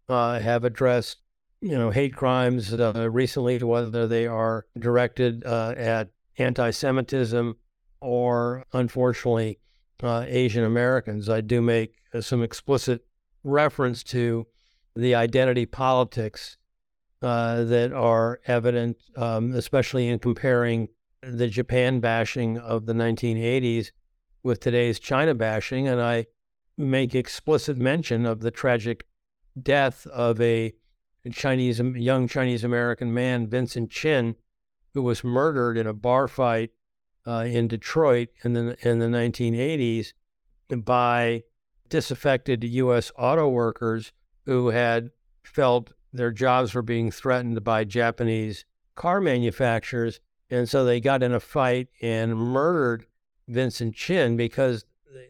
[0.09, 1.19] uh, have addressed
[1.61, 7.57] you know, hate crimes uh, recently, whether they are directed uh, at anti Semitism
[8.01, 9.59] or, unfortunately,
[10.03, 11.29] uh, Asian Americans.
[11.29, 13.05] I do make uh, some explicit
[13.45, 14.47] reference to
[14.97, 16.57] the identity politics
[17.23, 20.89] uh, that are evident, um, especially in comparing
[21.23, 23.91] the Japan bashing of the 1980s
[24.43, 26.27] with today's China bashing, and I
[26.81, 29.07] make explicit mention of the tragic
[29.61, 30.73] death of a
[31.33, 34.37] Chinese young Chinese American man, Vincent Chin,
[34.95, 36.71] who was murdered in a bar fight
[37.27, 40.13] uh, in Detroit in the in the 1980s
[40.85, 41.43] by
[41.89, 43.13] disaffected U.S.
[43.19, 44.13] auto workers
[44.47, 45.11] who had
[45.43, 48.65] felt their jobs were being threatened by Japanese
[48.95, 53.07] car manufacturers, and so they got in a fight and murdered
[53.49, 54.85] Vincent Chin because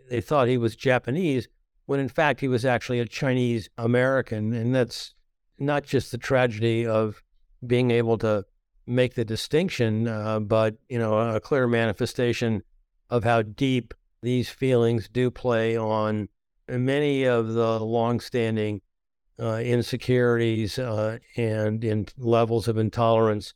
[0.09, 1.49] they thought he was Japanese,
[1.87, 5.15] when in fact he was actually a Chinese American, and that's
[5.59, 7.23] not just the tragedy of
[7.67, 8.45] being able to
[8.87, 12.63] make the distinction, uh, but you know, a clear manifestation
[13.09, 16.29] of how deep these feelings do play on
[16.69, 18.81] many of the longstanding
[19.41, 23.55] uh, insecurities uh, and in levels of intolerance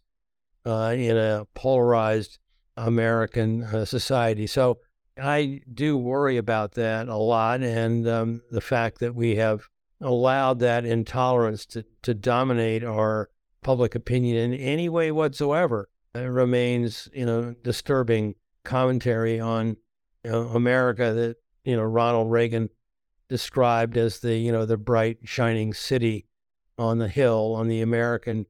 [0.64, 2.38] uh, in a polarized
[2.76, 4.46] American uh, society.
[4.46, 4.78] So
[5.18, 9.68] I do worry about that a lot, and um, the fact that we have
[10.00, 13.30] allowed that intolerance to, to dominate our
[13.62, 15.88] public opinion in any way whatsoever.
[16.14, 19.76] Remains, you know, disturbing commentary on
[20.22, 22.68] you know, America that you know Ronald Reagan
[23.28, 26.26] described as the you know the bright shining city
[26.78, 28.46] on the hill on the American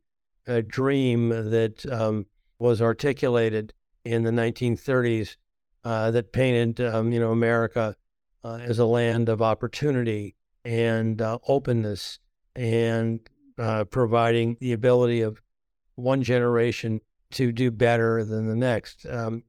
[0.47, 2.27] uh, dream that um,
[2.59, 3.73] was articulated
[4.05, 5.37] in the 1930s
[5.85, 7.97] uh, that painted um, you know America
[8.43, 12.19] uh, as a land of opportunity and uh, openness
[12.57, 13.21] and
[13.59, 15.41] uh, providing the ability of
[15.97, 19.07] one generation to do better than the next.
[19.07, 19.43] Um,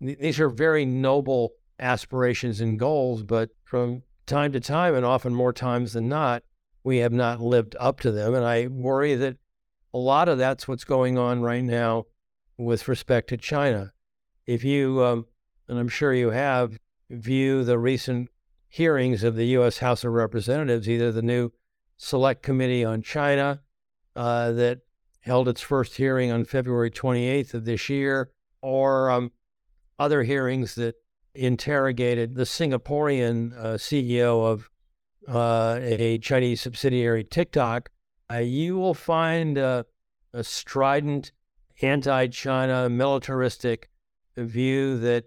[0.00, 5.34] th- these are very noble aspirations and goals, but from time to time, and often
[5.34, 6.42] more times than not,
[6.84, 8.34] we have not lived up to them.
[8.34, 9.36] And I worry that
[9.92, 12.06] a lot of that's what's going on right now
[12.56, 13.92] with respect to China.
[14.46, 15.26] If you, um,
[15.68, 16.78] and I'm sure you have,
[17.10, 18.30] view the recent
[18.68, 19.78] hearings of the U.S.
[19.78, 21.50] House of Representatives, either the new
[21.96, 23.60] Select Committee on China
[24.14, 24.80] uh, that
[25.20, 28.30] held its first hearing on February 28th of this year,
[28.62, 29.32] or um,
[29.98, 30.96] other hearings that
[31.34, 34.70] interrogated the Singaporean uh, CEO of
[35.28, 37.90] uh, a Chinese subsidiary, TikTok,
[38.30, 39.84] uh, you will find a
[40.42, 41.32] strident,
[41.82, 43.88] anti China, militaristic
[44.36, 45.24] view that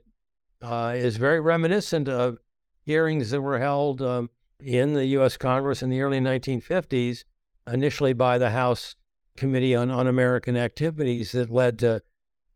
[0.61, 2.37] uh, is very reminiscent of
[2.83, 5.37] hearings that were held um, in the U.S.
[5.37, 7.23] Congress in the early 1950s,
[7.71, 8.95] initially by the House
[9.37, 12.01] Committee on Un American Activities, that led to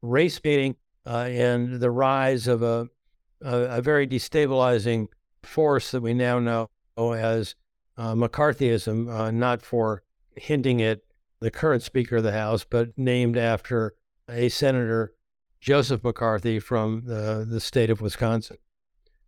[0.01, 2.89] race baiting uh, and the rise of a,
[3.41, 5.07] a, a, very destabilizing
[5.43, 7.55] force that we now know as
[7.97, 10.03] uh, McCarthyism, uh, not for
[10.35, 11.01] hinting at
[11.39, 13.93] the current Speaker of the House, but named after
[14.29, 15.13] a Senator
[15.65, 18.57] Joseph McCarthy from the, the state of Wisconsin.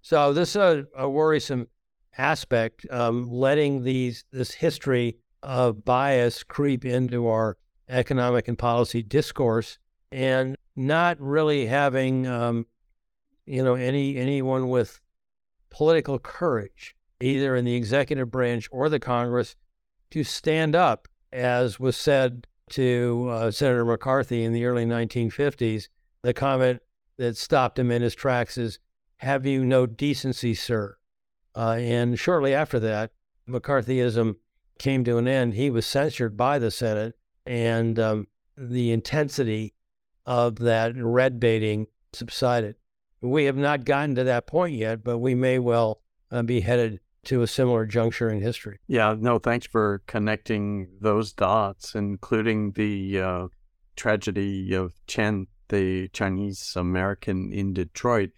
[0.03, 1.67] So this is a, a worrisome
[2.15, 7.57] aspect, letting these this history of bias creep into our
[7.89, 9.79] economic and policy discourse,
[10.11, 12.67] and not really having, um,
[13.47, 15.01] you know, any anyone with
[15.71, 19.55] political courage, either in the executive branch or the Congress,
[20.11, 25.87] to stand up, as was said to uh, Senator McCarthy in the early 1950s.
[26.27, 26.81] The comment
[27.15, 28.79] that stopped him in his tracks is,
[29.19, 30.97] "Have you no decency, sir?"
[31.55, 33.13] Uh, and shortly after that,
[33.47, 34.35] McCarthyism
[34.77, 35.53] came to an end.
[35.53, 39.73] He was censured by the Senate, and um, the intensity
[40.25, 42.75] of that red baiting subsided.
[43.21, 46.99] We have not gotten to that point yet, but we may well uh, be headed
[47.23, 48.79] to a similar juncture in history.
[48.85, 53.47] Yeah, no, thanks for connecting those dots, including the uh,
[53.95, 58.31] tragedy of Chen, the Chinese American in Detroit,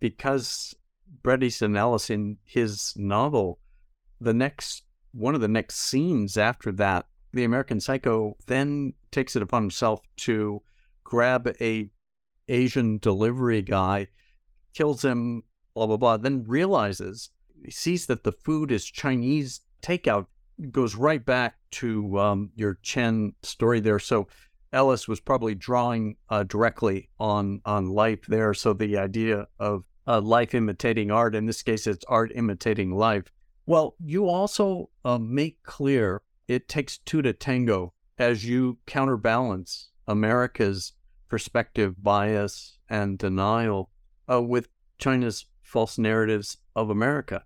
[0.00, 0.74] because
[1.22, 3.58] Bret Easton Ellis in his novel,
[4.20, 9.42] the next one of the next scenes after that, the American Psycho then takes it
[9.42, 10.62] upon himself to
[11.04, 11.90] grab a
[12.48, 14.08] Asian delivery guy,
[14.74, 15.42] kills him,
[15.74, 16.16] blah blah blah.
[16.16, 17.30] Then realizes
[17.64, 20.26] he sees that the food is Chinese takeout.
[20.70, 23.98] Goes right back to um, your Chen story there.
[23.98, 24.28] So
[24.72, 28.54] Ellis was probably drawing uh, directly on on life there.
[28.54, 31.34] So the idea of uh, life imitating art.
[31.34, 33.32] In this case, it's art imitating life.
[33.66, 40.92] Well, you also uh, make clear it takes two to tango as you counterbalance America's
[41.28, 43.90] perspective bias and denial
[44.30, 47.44] uh, with China's false narratives of America.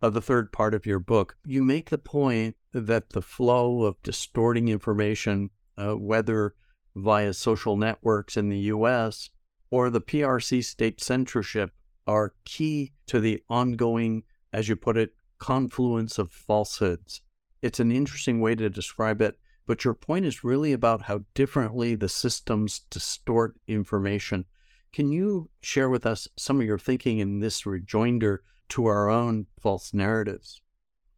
[0.00, 4.00] Of the third part of your book, you make the point that the flow of
[4.02, 6.54] distorting information, uh, whether
[6.94, 9.30] via social networks in the US
[9.70, 11.72] or the PRC state censorship
[12.06, 14.22] are key to the ongoing,
[14.52, 17.20] as you put it, confluence of falsehoods.
[17.62, 21.94] It's an interesting way to describe it, but your point is really about how differently
[21.94, 24.44] the systems distort information.
[24.92, 29.46] Can you share with us some of your thinking in this rejoinder to our own
[29.60, 30.62] false narratives?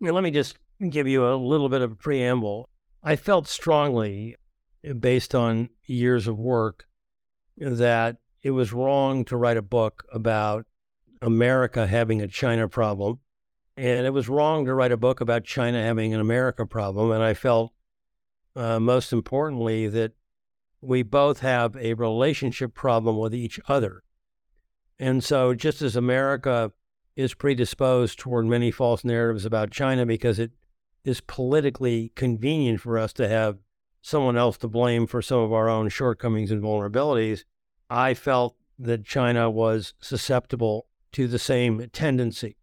[0.01, 0.59] Let me just
[0.91, 2.71] give you a little bit of a preamble.
[3.03, 4.37] I felt strongly,
[4.99, 6.87] based on years of work,
[7.57, 10.67] that it was wrong to write a book about
[11.21, 13.19] America having a China problem.
[13.77, 17.11] And it was wrong to write a book about China having an America problem.
[17.11, 17.73] And I felt,
[18.57, 20.13] uh, most importantly, that
[20.81, 24.03] we both have a relationship problem with each other.
[24.99, 26.73] And so, just as America
[27.17, 30.53] is predisposed toward many false narratives about China because it
[31.05, 33.59] is politically convenient for us to have
[34.01, 37.45] someone else to blame for some of our own shortcomings and vulnerabilities,
[37.91, 42.57] I felt that China was susceptible to the same tendency.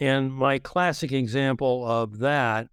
[0.00, 2.68] And my classic example of that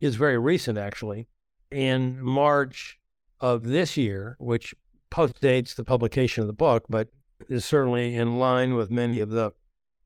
[0.00, 1.28] is very recent, actually.
[1.70, 2.98] In March
[3.40, 4.74] of this year, which
[5.10, 7.08] postdates the publication of the book, but
[7.48, 9.52] is certainly in line with many of the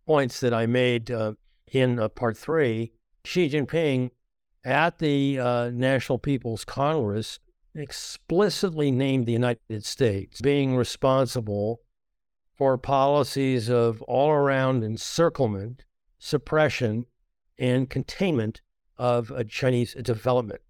[0.06, 1.34] points that I made uh,
[1.70, 2.92] in uh, part three,
[3.24, 4.10] Xi Jinping
[4.64, 7.38] at the uh, National People's Congress
[7.74, 11.80] explicitly named the United States being responsible
[12.56, 15.84] for policies of all around encirclement,
[16.18, 17.06] suppression,
[17.58, 18.60] and containment
[18.96, 20.60] of Chinese development.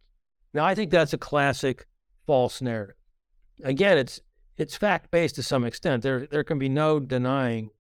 [0.55, 1.87] Now, I think that's a classic
[2.27, 2.97] false narrative.
[3.63, 4.21] Again, it's
[4.57, 6.03] it's fact based to some extent.
[6.03, 7.71] There there can be no denying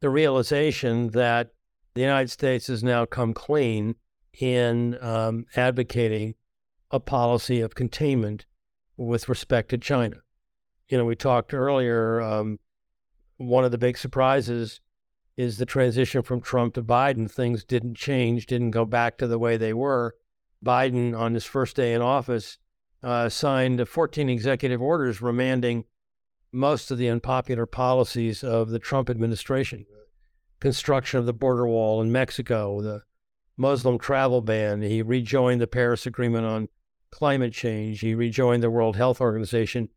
[0.00, 1.50] the realization that
[1.94, 3.94] the United States has now come clean
[4.38, 6.34] in um, advocating
[6.90, 8.46] a policy of containment
[8.96, 10.16] with respect to China.
[10.88, 12.58] You know, we talked earlier um,
[13.36, 14.80] one of the big surprises
[15.36, 17.30] is the transition from Trump to Biden.
[17.30, 20.14] Things didn't change, didn't go back to the way they were.
[20.64, 22.58] Biden, on his first day in office,
[23.02, 25.84] uh, signed 14 executive orders remanding
[26.52, 29.86] most of the unpopular policies of the Trump administration
[30.60, 33.02] construction of the border wall in Mexico, the
[33.62, 34.82] Muslim travel ban.
[34.82, 36.68] He rejoined the Paris Agreement on
[37.12, 38.00] climate change.
[38.00, 39.88] He rejoined the World Health Organization,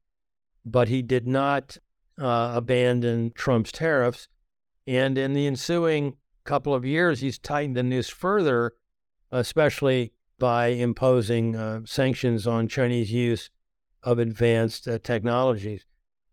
[0.64, 1.78] but he did not
[2.20, 4.28] uh, abandon Trump's tariffs.
[4.86, 8.74] And in the ensuing couple of years, he's tightened the noose further,
[9.32, 13.50] especially by imposing uh, sanctions on Chinese use
[14.04, 15.86] of advanced uh, technologies.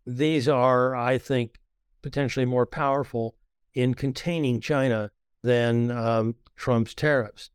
[0.05, 1.59] These are, I think,
[2.03, 3.35] potentially more powerful
[3.73, 5.09] in containing China
[5.41, 7.49] than um, Trump's tariffs.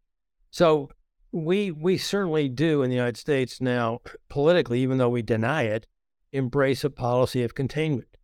[0.51, 0.91] So
[1.31, 5.87] we we certainly do in the United States now politically, even though we deny it,
[6.33, 8.17] embrace a policy of containment.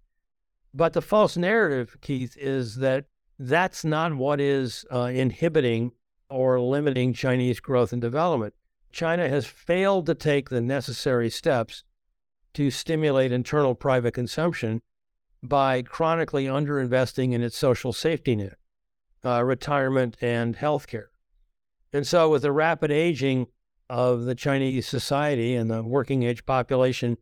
[0.72, 3.04] But the false narrative, Keith, is that
[3.38, 5.92] that's not what is uh, inhibiting
[6.28, 8.54] or limiting Chinese growth and development.
[8.90, 11.84] China has failed to take the necessary steps
[12.54, 14.80] to stimulate internal private consumption
[15.42, 18.56] by chronically underinvesting in its social safety net,
[19.24, 21.06] uh, retirement, and healthcare.
[21.92, 23.46] And so, with the rapid aging
[23.88, 27.16] of the Chinese society and the working age population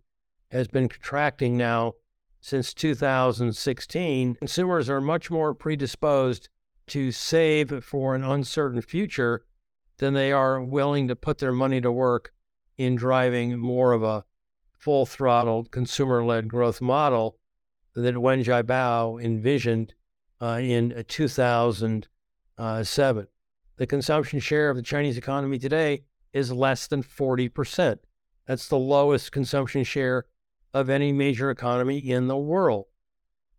[0.50, 1.94] has been contracting now
[2.40, 6.48] since 2016, consumers are much more predisposed
[6.88, 9.44] to save for an uncertain future
[9.98, 12.32] than they are willing to put their money to work
[12.76, 14.24] in driving more of a
[14.72, 17.38] full throttled consumer led growth model
[17.94, 19.94] that Wen Jiabao envisioned
[20.42, 23.26] uh, in 2007.
[23.76, 27.98] The consumption share of the Chinese economy today is less than 40%.
[28.46, 30.24] That's the lowest consumption share
[30.74, 32.86] of any major economy in the world.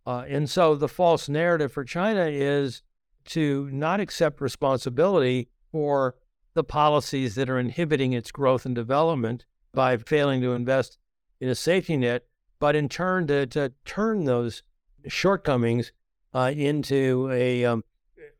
[0.06, 2.82] Uh, and so the false narrative for China is
[3.26, 6.16] to not accept responsibility for
[6.52, 10.98] the policies that are inhibiting its growth and development by failing to invest
[11.40, 12.26] in a safety net,
[12.58, 14.62] but in turn to, to turn those
[15.08, 15.92] shortcomings
[16.34, 17.84] uh, into a um,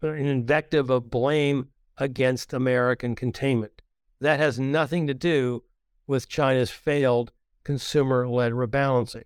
[0.03, 3.81] an invective of blame against American containment.
[4.21, 5.63] That has nothing to do
[6.07, 7.33] with China's failed
[7.63, 9.25] consumer-led rebalancing,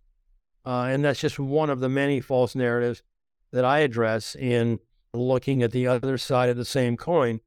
[0.65, 3.03] uh, and that's just one of the many false narratives
[3.51, 4.79] that I address in
[5.13, 7.41] looking at the other side of the same coin.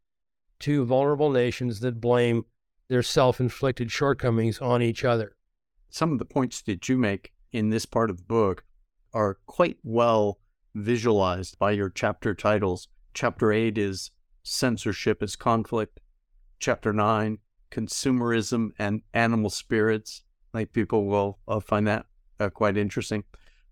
[0.59, 2.45] Two vulnerable nations that blame
[2.87, 5.35] their self-inflicted shortcomings on each other
[5.91, 8.63] some of the points that you make in this part of the book
[9.13, 10.39] are quite well
[10.73, 12.87] visualized by your chapter titles.
[13.13, 14.11] Chapter 8 is
[14.43, 15.99] Censorship as Conflict.
[16.59, 17.39] Chapter 9,
[17.71, 20.23] Consumerism and Animal Spirits.
[20.53, 22.05] I think people will uh, find that
[22.39, 23.23] uh, quite interesting.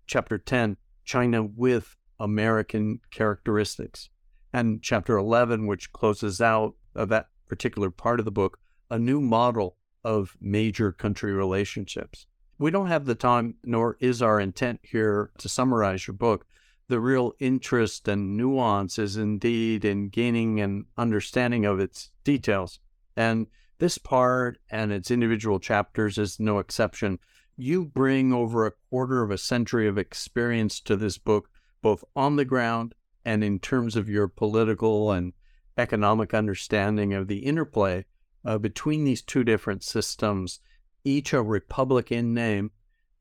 [0.06, 4.10] Chapter 10, China with American characteristics.
[4.52, 8.58] And chapter 11, which closes out uh, that particular part of the book,
[8.90, 12.26] a new model of major country relationships.
[12.58, 16.46] We don't have the time, nor is our intent here to summarize your book.
[16.90, 22.80] The real interest and nuance is indeed in gaining an understanding of its details.
[23.16, 23.46] And
[23.78, 27.20] this part and its individual chapters is no exception.
[27.56, 31.48] You bring over a quarter of a century of experience to this book,
[31.80, 35.32] both on the ground and in terms of your political and
[35.78, 38.04] economic understanding of the interplay
[38.44, 40.58] uh, between these two different systems,
[41.04, 42.72] each a republic in name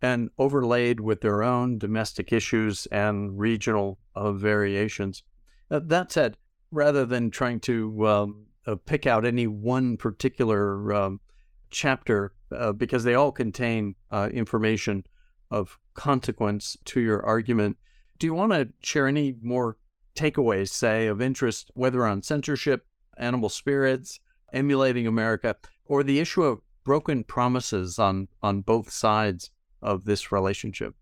[0.02, 5.24] and overlaid with their own domestic issues and regional uh, variations.
[5.70, 6.38] Uh, that said,
[6.72, 11.20] rather than trying to um, uh, pick out any one particular um,
[11.70, 15.04] chapter uh, because they all contain uh, information
[15.52, 17.78] of consequence to your argument.
[18.18, 19.78] Do you want to share any more
[20.16, 22.86] takeaways, say, of interest, whether on censorship,
[23.18, 24.20] animal spirits,
[24.54, 29.52] emulating America, or the issue of broken promises on, on both sides
[29.82, 30.96] of this relationship?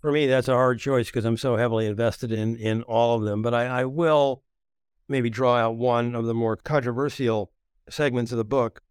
[0.00, 3.22] For me, that's a hard choice because I'm so heavily invested in, in all of
[3.22, 3.40] them.
[3.40, 4.42] But I, I will
[5.08, 7.52] maybe draw out one of the more controversial
[7.88, 8.82] segments of the book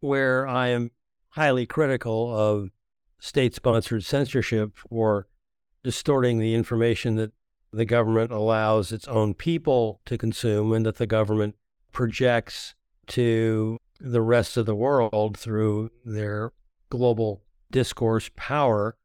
[0.00, 0.90] where I am
[1.30, 2.70] highly critical of
[3.18, 5.26] state sponsored censorship for
[5.82, 7.32] distorting the information that
[7.72, 11.54] the government allows its own people to consume and that the government
[11.92, 12.74] projects
[13.06, 16.52] to the rest of the world through their
[16.90, 18.96] global discourse power.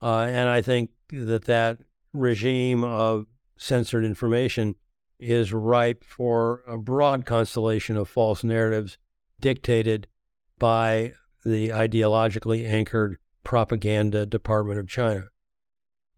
[0.00, 1.78] Uh, and I think that that
[2.12, 4.74] regime of censored information
[5.18, 8.98] is ripe for a broad constellation of false narratives
[9.40, 10.08] dictated
[10.58, 11.12] by
[11.44, 15.28] the ideologically anchored propaganda department of China.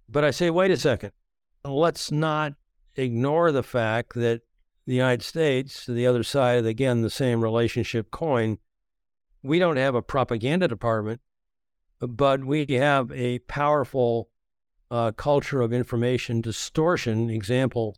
[0.09, 1.12] But I say, wait a second.
[1.64, 2.55] Let's not
[2.96, 4.42] ignore the fact that
[4.86, 8.59] the United States, the other side of, again, the same relationship coin,
[9.42, 11.20] we don't have a propaganda department,
[12.09, 14.28] but we have a powerful
[14.90, 17.30] uh, culture of information distortion.
[17.30, 17.96] Example,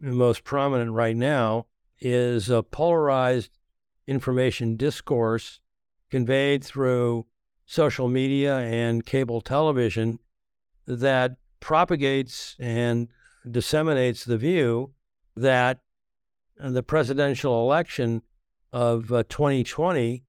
[0.00, 1.66] the most prominent right now
[2.00, 3.50] is a polarized
[4.06, 5.60] information discourse
[6.10, 7.26] conveyed through
[7.66, 10.18] social media and cable television
[10.86, 13.08] that propagates and
[13.50, 14.92] disseminates the view
[15.36, 15.80] that
[16.58, 18.22] the presidential election
[18.72, 20.24] of uh, 2020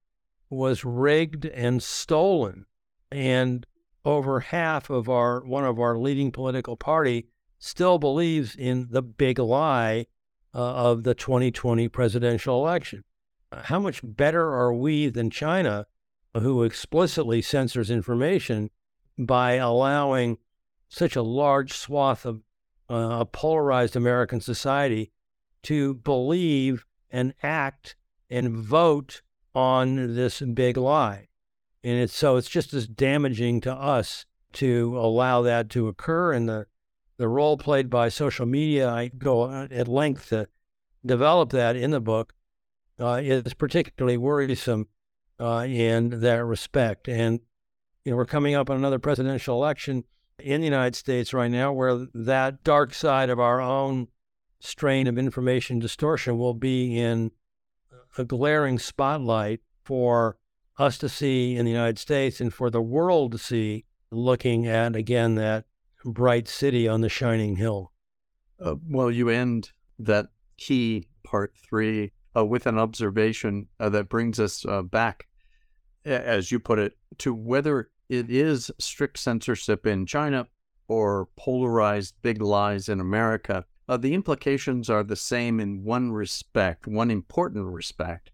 [0.48, 2.66] was rigged and stolen
[3.10, 3.66] and
[4.04, 7.26] over half of our one of our leading political party
[7.58, 10.06] still believes in the big lie
[10.54, 13.04] uh, of the 2020 presidential election.
[13.52, 15.86] How much better are we than China,
[16.34, 18.70] who explicitly censors information
[19.18, 20.38] by allowing
[20.88, 22.42] such a large swath of
[22.88, 25.12] uh, a polarized American society
[25.62, 27.96] to believe and act
[28.28, 29.22] and vote
[29.54, 31.29] on this big lie?
[31.82, 36.32] And it's so it's just as damaging to us to allow that to occur.
[36.32, 36.66] And the
[37.16, 40.48] the role played by social media, I go at length to
[41.04, 42.32] develop that in the book,
[42.98, 44.88] uh, is particularly worrisome
[45.38, 47.08] uh, in that respect.
[47.08, 47.40] And
[48.04, 50.04] you know, we're coming up on another presidential election
[50.38, 54.08] in the United States right now, where that dark side of our own
[54.58, 57.30] strain of information distortion will be in
[58.16, 60.36] a glaring spotlight for
[60.80, 64.96] us to see in the United States and for the world to see, looking at
[64.96, 65.66] again that
[66.04, 67.92] bright city on the shining hill.
[68.58, 74.40] Uh, well, you end that key part three uh, with an observation uh, that brings
[74.40, 75.26] us uh, back,
[76.04, 80.46] as you put it, to whether it is strict censorship in China
[80.88, 83.64] or polarized big lies in America.
[83.88, 88.30] Uh, the implications are the same in one respect, one important respect.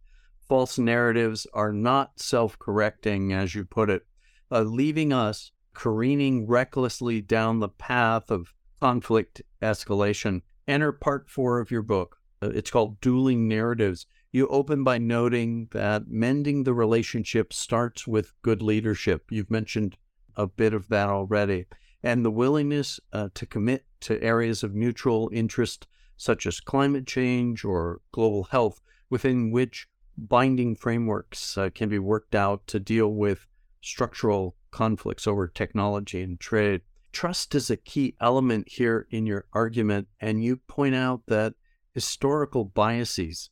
[0.48, 4.06] False narratives are not self correcting, as you put it,
[4.50, 10.42] uh, leaving us careening recklessly down the path of conflict escalation.
[10.68, 12.18] Enter part four of your book.
[12.40, 14.06] Uh, it's called Dueling Narratives.
[14.30, 19.30] You open by noting that mending the relationship starts with good leadership.
[19.30, 19.96] You've mentioned
[20.36, 21.66] a bit of that already.
[22.02, 25.86] And the willingness uh, to commit to areas of mutual interest,
[26.16, 28.80] such as climate change or global health,
[29.10, 33.46] within which binding frameworks uh, can be worked out to deal with
[33.80, 36.80] structural conflicts over technology and trade.
[37.12, 41.54] Trust is a key element here in your argument, and you point out that
[41.94, 43.50] historical biases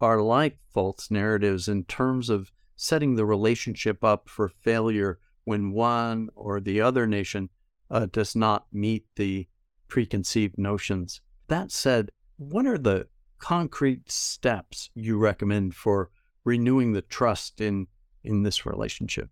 [0.00, 6.28] are like false narratives in terms of setting the relationship up for failure when one
[6.34, 7.48] or the other nation
[7.90, 9.46] uh, does not meet the
[9.88, 11.20] preconceived notions.
[11.48, 13.06] That said, what are the
[13.44, 16.08] concrete steps you recommend for
[16.44, 17.86] renewing the trust in
[18.22, 19.28] in this relationship?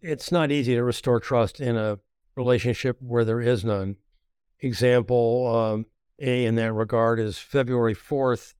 [0.00, 1.98] It's not easy to restore trust in a
[2.34, 3.96] relationship where there is none.
[4.60, 5.86] Example um,
[6.18, 8.54] A in that regard is February 4th,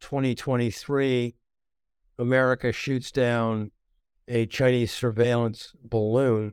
[0.00, 1.34] 2023.
[2.18, 3.70] America shoots down
[4.28, 6.52] a Chinese surveillance balloon,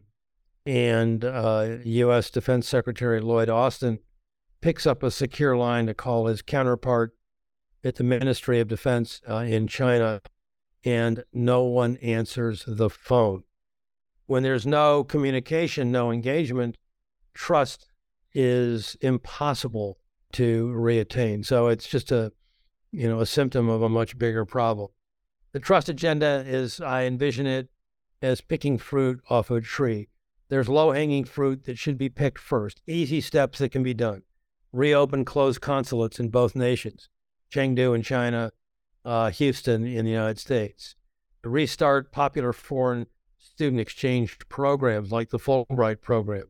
[0.65, 2.29] and uh, U.S.
[2.29, 3.99] Defense Secretary Lloyd Austin
[4.61, 7.13] picks up a secure line to call his counterpart
[7.84, 10.21] at the Ministry of Defense uh, in China,
[10.86, 13.43] and no one answers the phone.
[14.25, 16.77] When there's no communication, no engagement,
[17.34, 17.88] trust
[18.34, 19.99] is impossible
[20.34, 21.45] to reattain.
[21.45, 22.31] So it's just a,
[22.91, 24.89] you know, a symptom of a much bigger problem.
[25.51, 27.69] The trust agenda is, I envision it
[28.21, 30.09] as picking fruit off a tree.
[30.49, 34.23] There's low hanging fruit that should be picked first, easy steps that can be done.
[34.71, 37.09] Reopen closed consulates in both nations,
[37.54, 38.51] Chengdu in China,
[39.06, 40.95] uh, Houston in the United States.
[41.43, 43.06] Restart popular foreign
[43.38, 46.45] student exchange programs like the Fulbright program,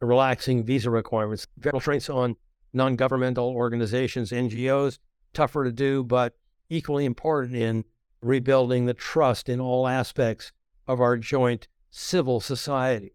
[0.00, 2.36] relaxing visa requirements, federal restraints on
[2.72, 4.98] non governmental organizations, NGOs,
[5.32, 6.34] tougher to do, but
[6.68, 7.84] equally important in
[8.22, 10.52] rebuilding the trust in all aspects
[10.86, 13.12] of our joint civil societies.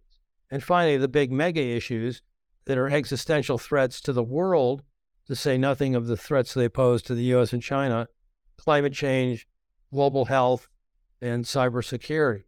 [0.51, 2.21] And finally, the big mega issues
[2.65, 4.83] that are existential threats to the world,
[5.27, 8.07] to say nothing of the threats they pose to the US and China
[8.57, 9.47] climate change,
[9.93, 10.67] global health,
[11.21, 12.43] and cybersecurity.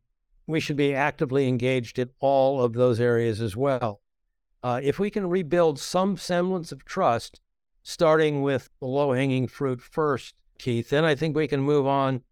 [0.48, 4.02] We should be actively engaged in all of those areas as well.
[4.64, 7.40] Uh, if we can rebuild some semblance of trust,
[7.84, 12.24] starting with the low hanging fruit first, Keith, then I think we can move on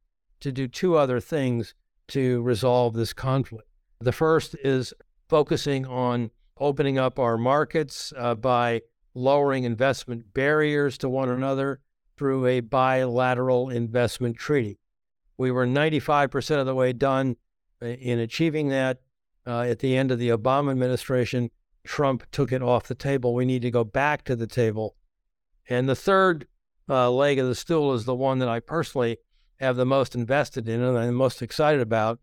[0.41, 1.73] to do two other things
[2.09, 3.67] to resolve this conflict.
[3.99, 4.93] The first is
[5.29, 8.81] focusing on opening up our markets uh, by
[9.17, 11.79] lowering investment barriers to one another
[12.15, 14.79] through a bilateral investment treaty.
[15.37, 17.35] We were 95% of the way done
[17.81, 18.99] uh, in achieving that.
[19.45, 21.49] Uh, at the end of the Obama administration,
[21.83, 23.33] Trump took it off the table.
[23.33, 24.95] We need to go back to the table.
[25.69, 26.47] And the third
[26.89, 29.17] uh, leg of the stool is the one that I personally
[29.59, 32.19] have the most invested in and I'm most excited about.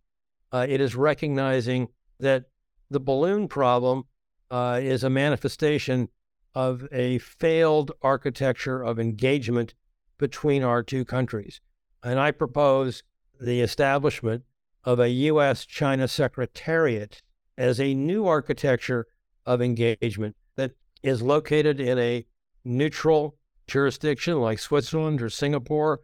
[0.52, 1.88] Uh, it is recognizing
[2.20, 2.44] that
[2.90, 4.04] the balloon problem
[4.50, 6.08] uh, is a manifestation
[6.54, 9.74] of a failed architecture of engagement
[10.18, 11.60] between our two countries.
[12.02, 13.02] And I propose
[13.40, 14.44] the establishment
[14.84, 15.64] of a U.S.
[15.64, 17.22] China Secretariat
[17.56, 19.06] as a new architecture
[19.46, 22.26] of engagement that is located in a
[22.64, 23.36] neutral
[23.66, 26.00] jurisdiction like Switzerland or Singapore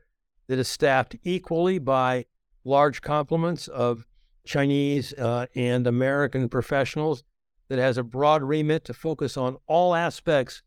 [0.48, 2.24] that is staffed equally by
[2.64, 4.06] large complements of
[4.44, 7.22] Chinese uh, and American professionals,
[7.70, 10.60] that has a broad remit to focus on all aspects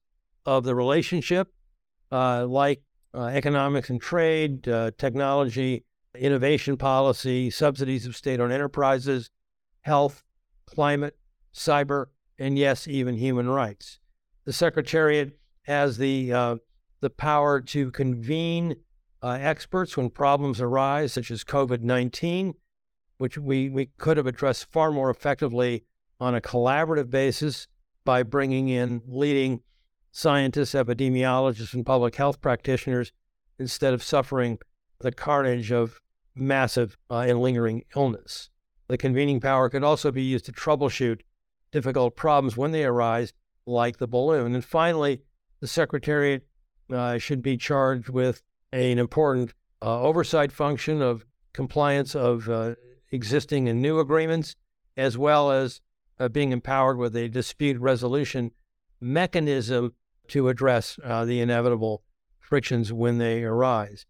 [0.46, 1.54] of the relationship,
[2.12, 2.82] uh, like
[3.14, 5.84] uh, economics and trade, uh, technology,
[6.18, 9.30] innovation policy, subsidies of state owned enterprises,
[9.82, 10.24] health,
[10.66, 11.18] climate,
[11.54, 12.06] cyber,
[12.40, 14.00] and yes, even human rights.
[14.46, 16.56] The Secretariat has the, uh,
[17.02, 18.78] the power to convene
[19.22, 22.54] uh, experts when problems arise, such as COVID 19,
[23.18, 25.84] which we, we could have addressed far more effectively
[26.20, 27.68] on a collaborative basis
[28.06, 29.62] by bringing in leading
[30.12, 33.12] scientists, epidemiologists, and public health practitioners
[33.60, 34.60] instead of suffering
[35.00, 36.00] the carnage of
[36.36, 38.50] massive uh, and lingering illness.
[38.88, 41.22] The convening power could also be used to troubleshoot
[41.72, 43.34] difficult problems when they arise,
[43.66, 44.54] like the balloon.
[44.54, 45.22] And finally,
[45.60, 46.46] the Secretariat
[46.92, 52.76] uh, should be charged with an important uh, oversight function of compliance of uh,
[53.12, 54.56] existing and new agreements,
[54.98, 55.82] as well as
[56.20, 58.52] uh, being empowered with a dispute resolution
[59.02, 59.94] mechanism
[60.28, 62.04] to address uh, the inevitable
[62.40, 64.06] frictions when they arise.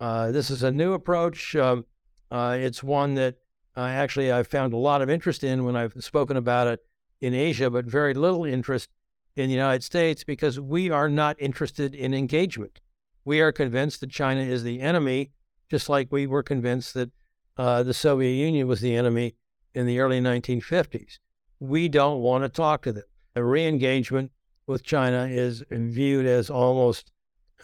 [0.00, 1.54] Uh, this is a new approach.
[1.56, 1.84] Um,
[2.30, 3.36] uh, it's one that
[3.76, 6.80] actually I've found a lot of interest in when I've spoken about it
[7.20, 8.90] in Asia, but very little interest
[9.36, 12.80] in the United States because we are not interested in engagement.
[13.24, 15.32] We are convinced that China is the enemy,
[15.70, 17.10] just like we were convinced that
[17.56, 19.34] uh, the Soviet Union was the enemy
[19.74, 21.18] in the early 1950s.
[21.60, 23.04] We don't want to talk to them.
[23.34, 24.32] A re engagement
[24.66, 27.10] with China is viewed as almost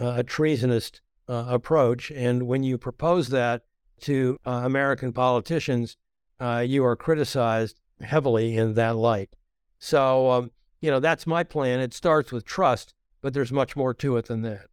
[0.00, 0.92] uh, a treasonous
[1.28, 2.10] uh, approach.
[2.10, 3.62] And when you propose that
[4.02, 5.96] to uh, American politicians,
[6.40, 9.36] uh, you are criticized heavily in that light.
[9.78, 11.80] So, um, you know, that's my plan.
[11.80, 14.66] It starts with trust, but there's much more to it than that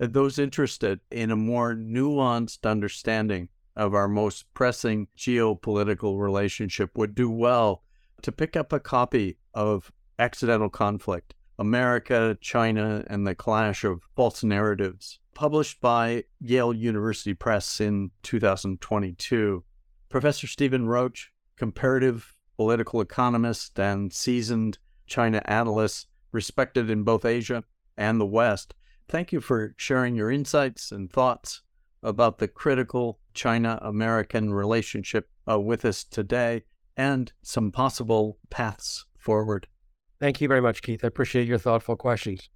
[0.00, 7.30] those interested in a more nuanced understanding of our most pressing geopolitical relationship would do
[7.30, 7.82] well
[8.22, 14.44] to pick up a copy of Accidental Conflict, America, China, and the Clash of False
[14.44, 19.64] Narratives, published by Yale University Press in 2022.
[20.08, 27.64] Professor Stephen Roach, comparative political economist and seasoned China analyst, respected in both Asia
[27.96, 28.74] and the West,
[29.08, 31.62] thank you for sharing your insights and thoughts
[32.02, 36.62] about the critical China American relationship uh, with us today
[36.96, 39.66] and some possible paths forward.
[40.18, 41.04] Thank you very much, Keith.
[41.04, 42.50] I appreciate your thoughtful questions.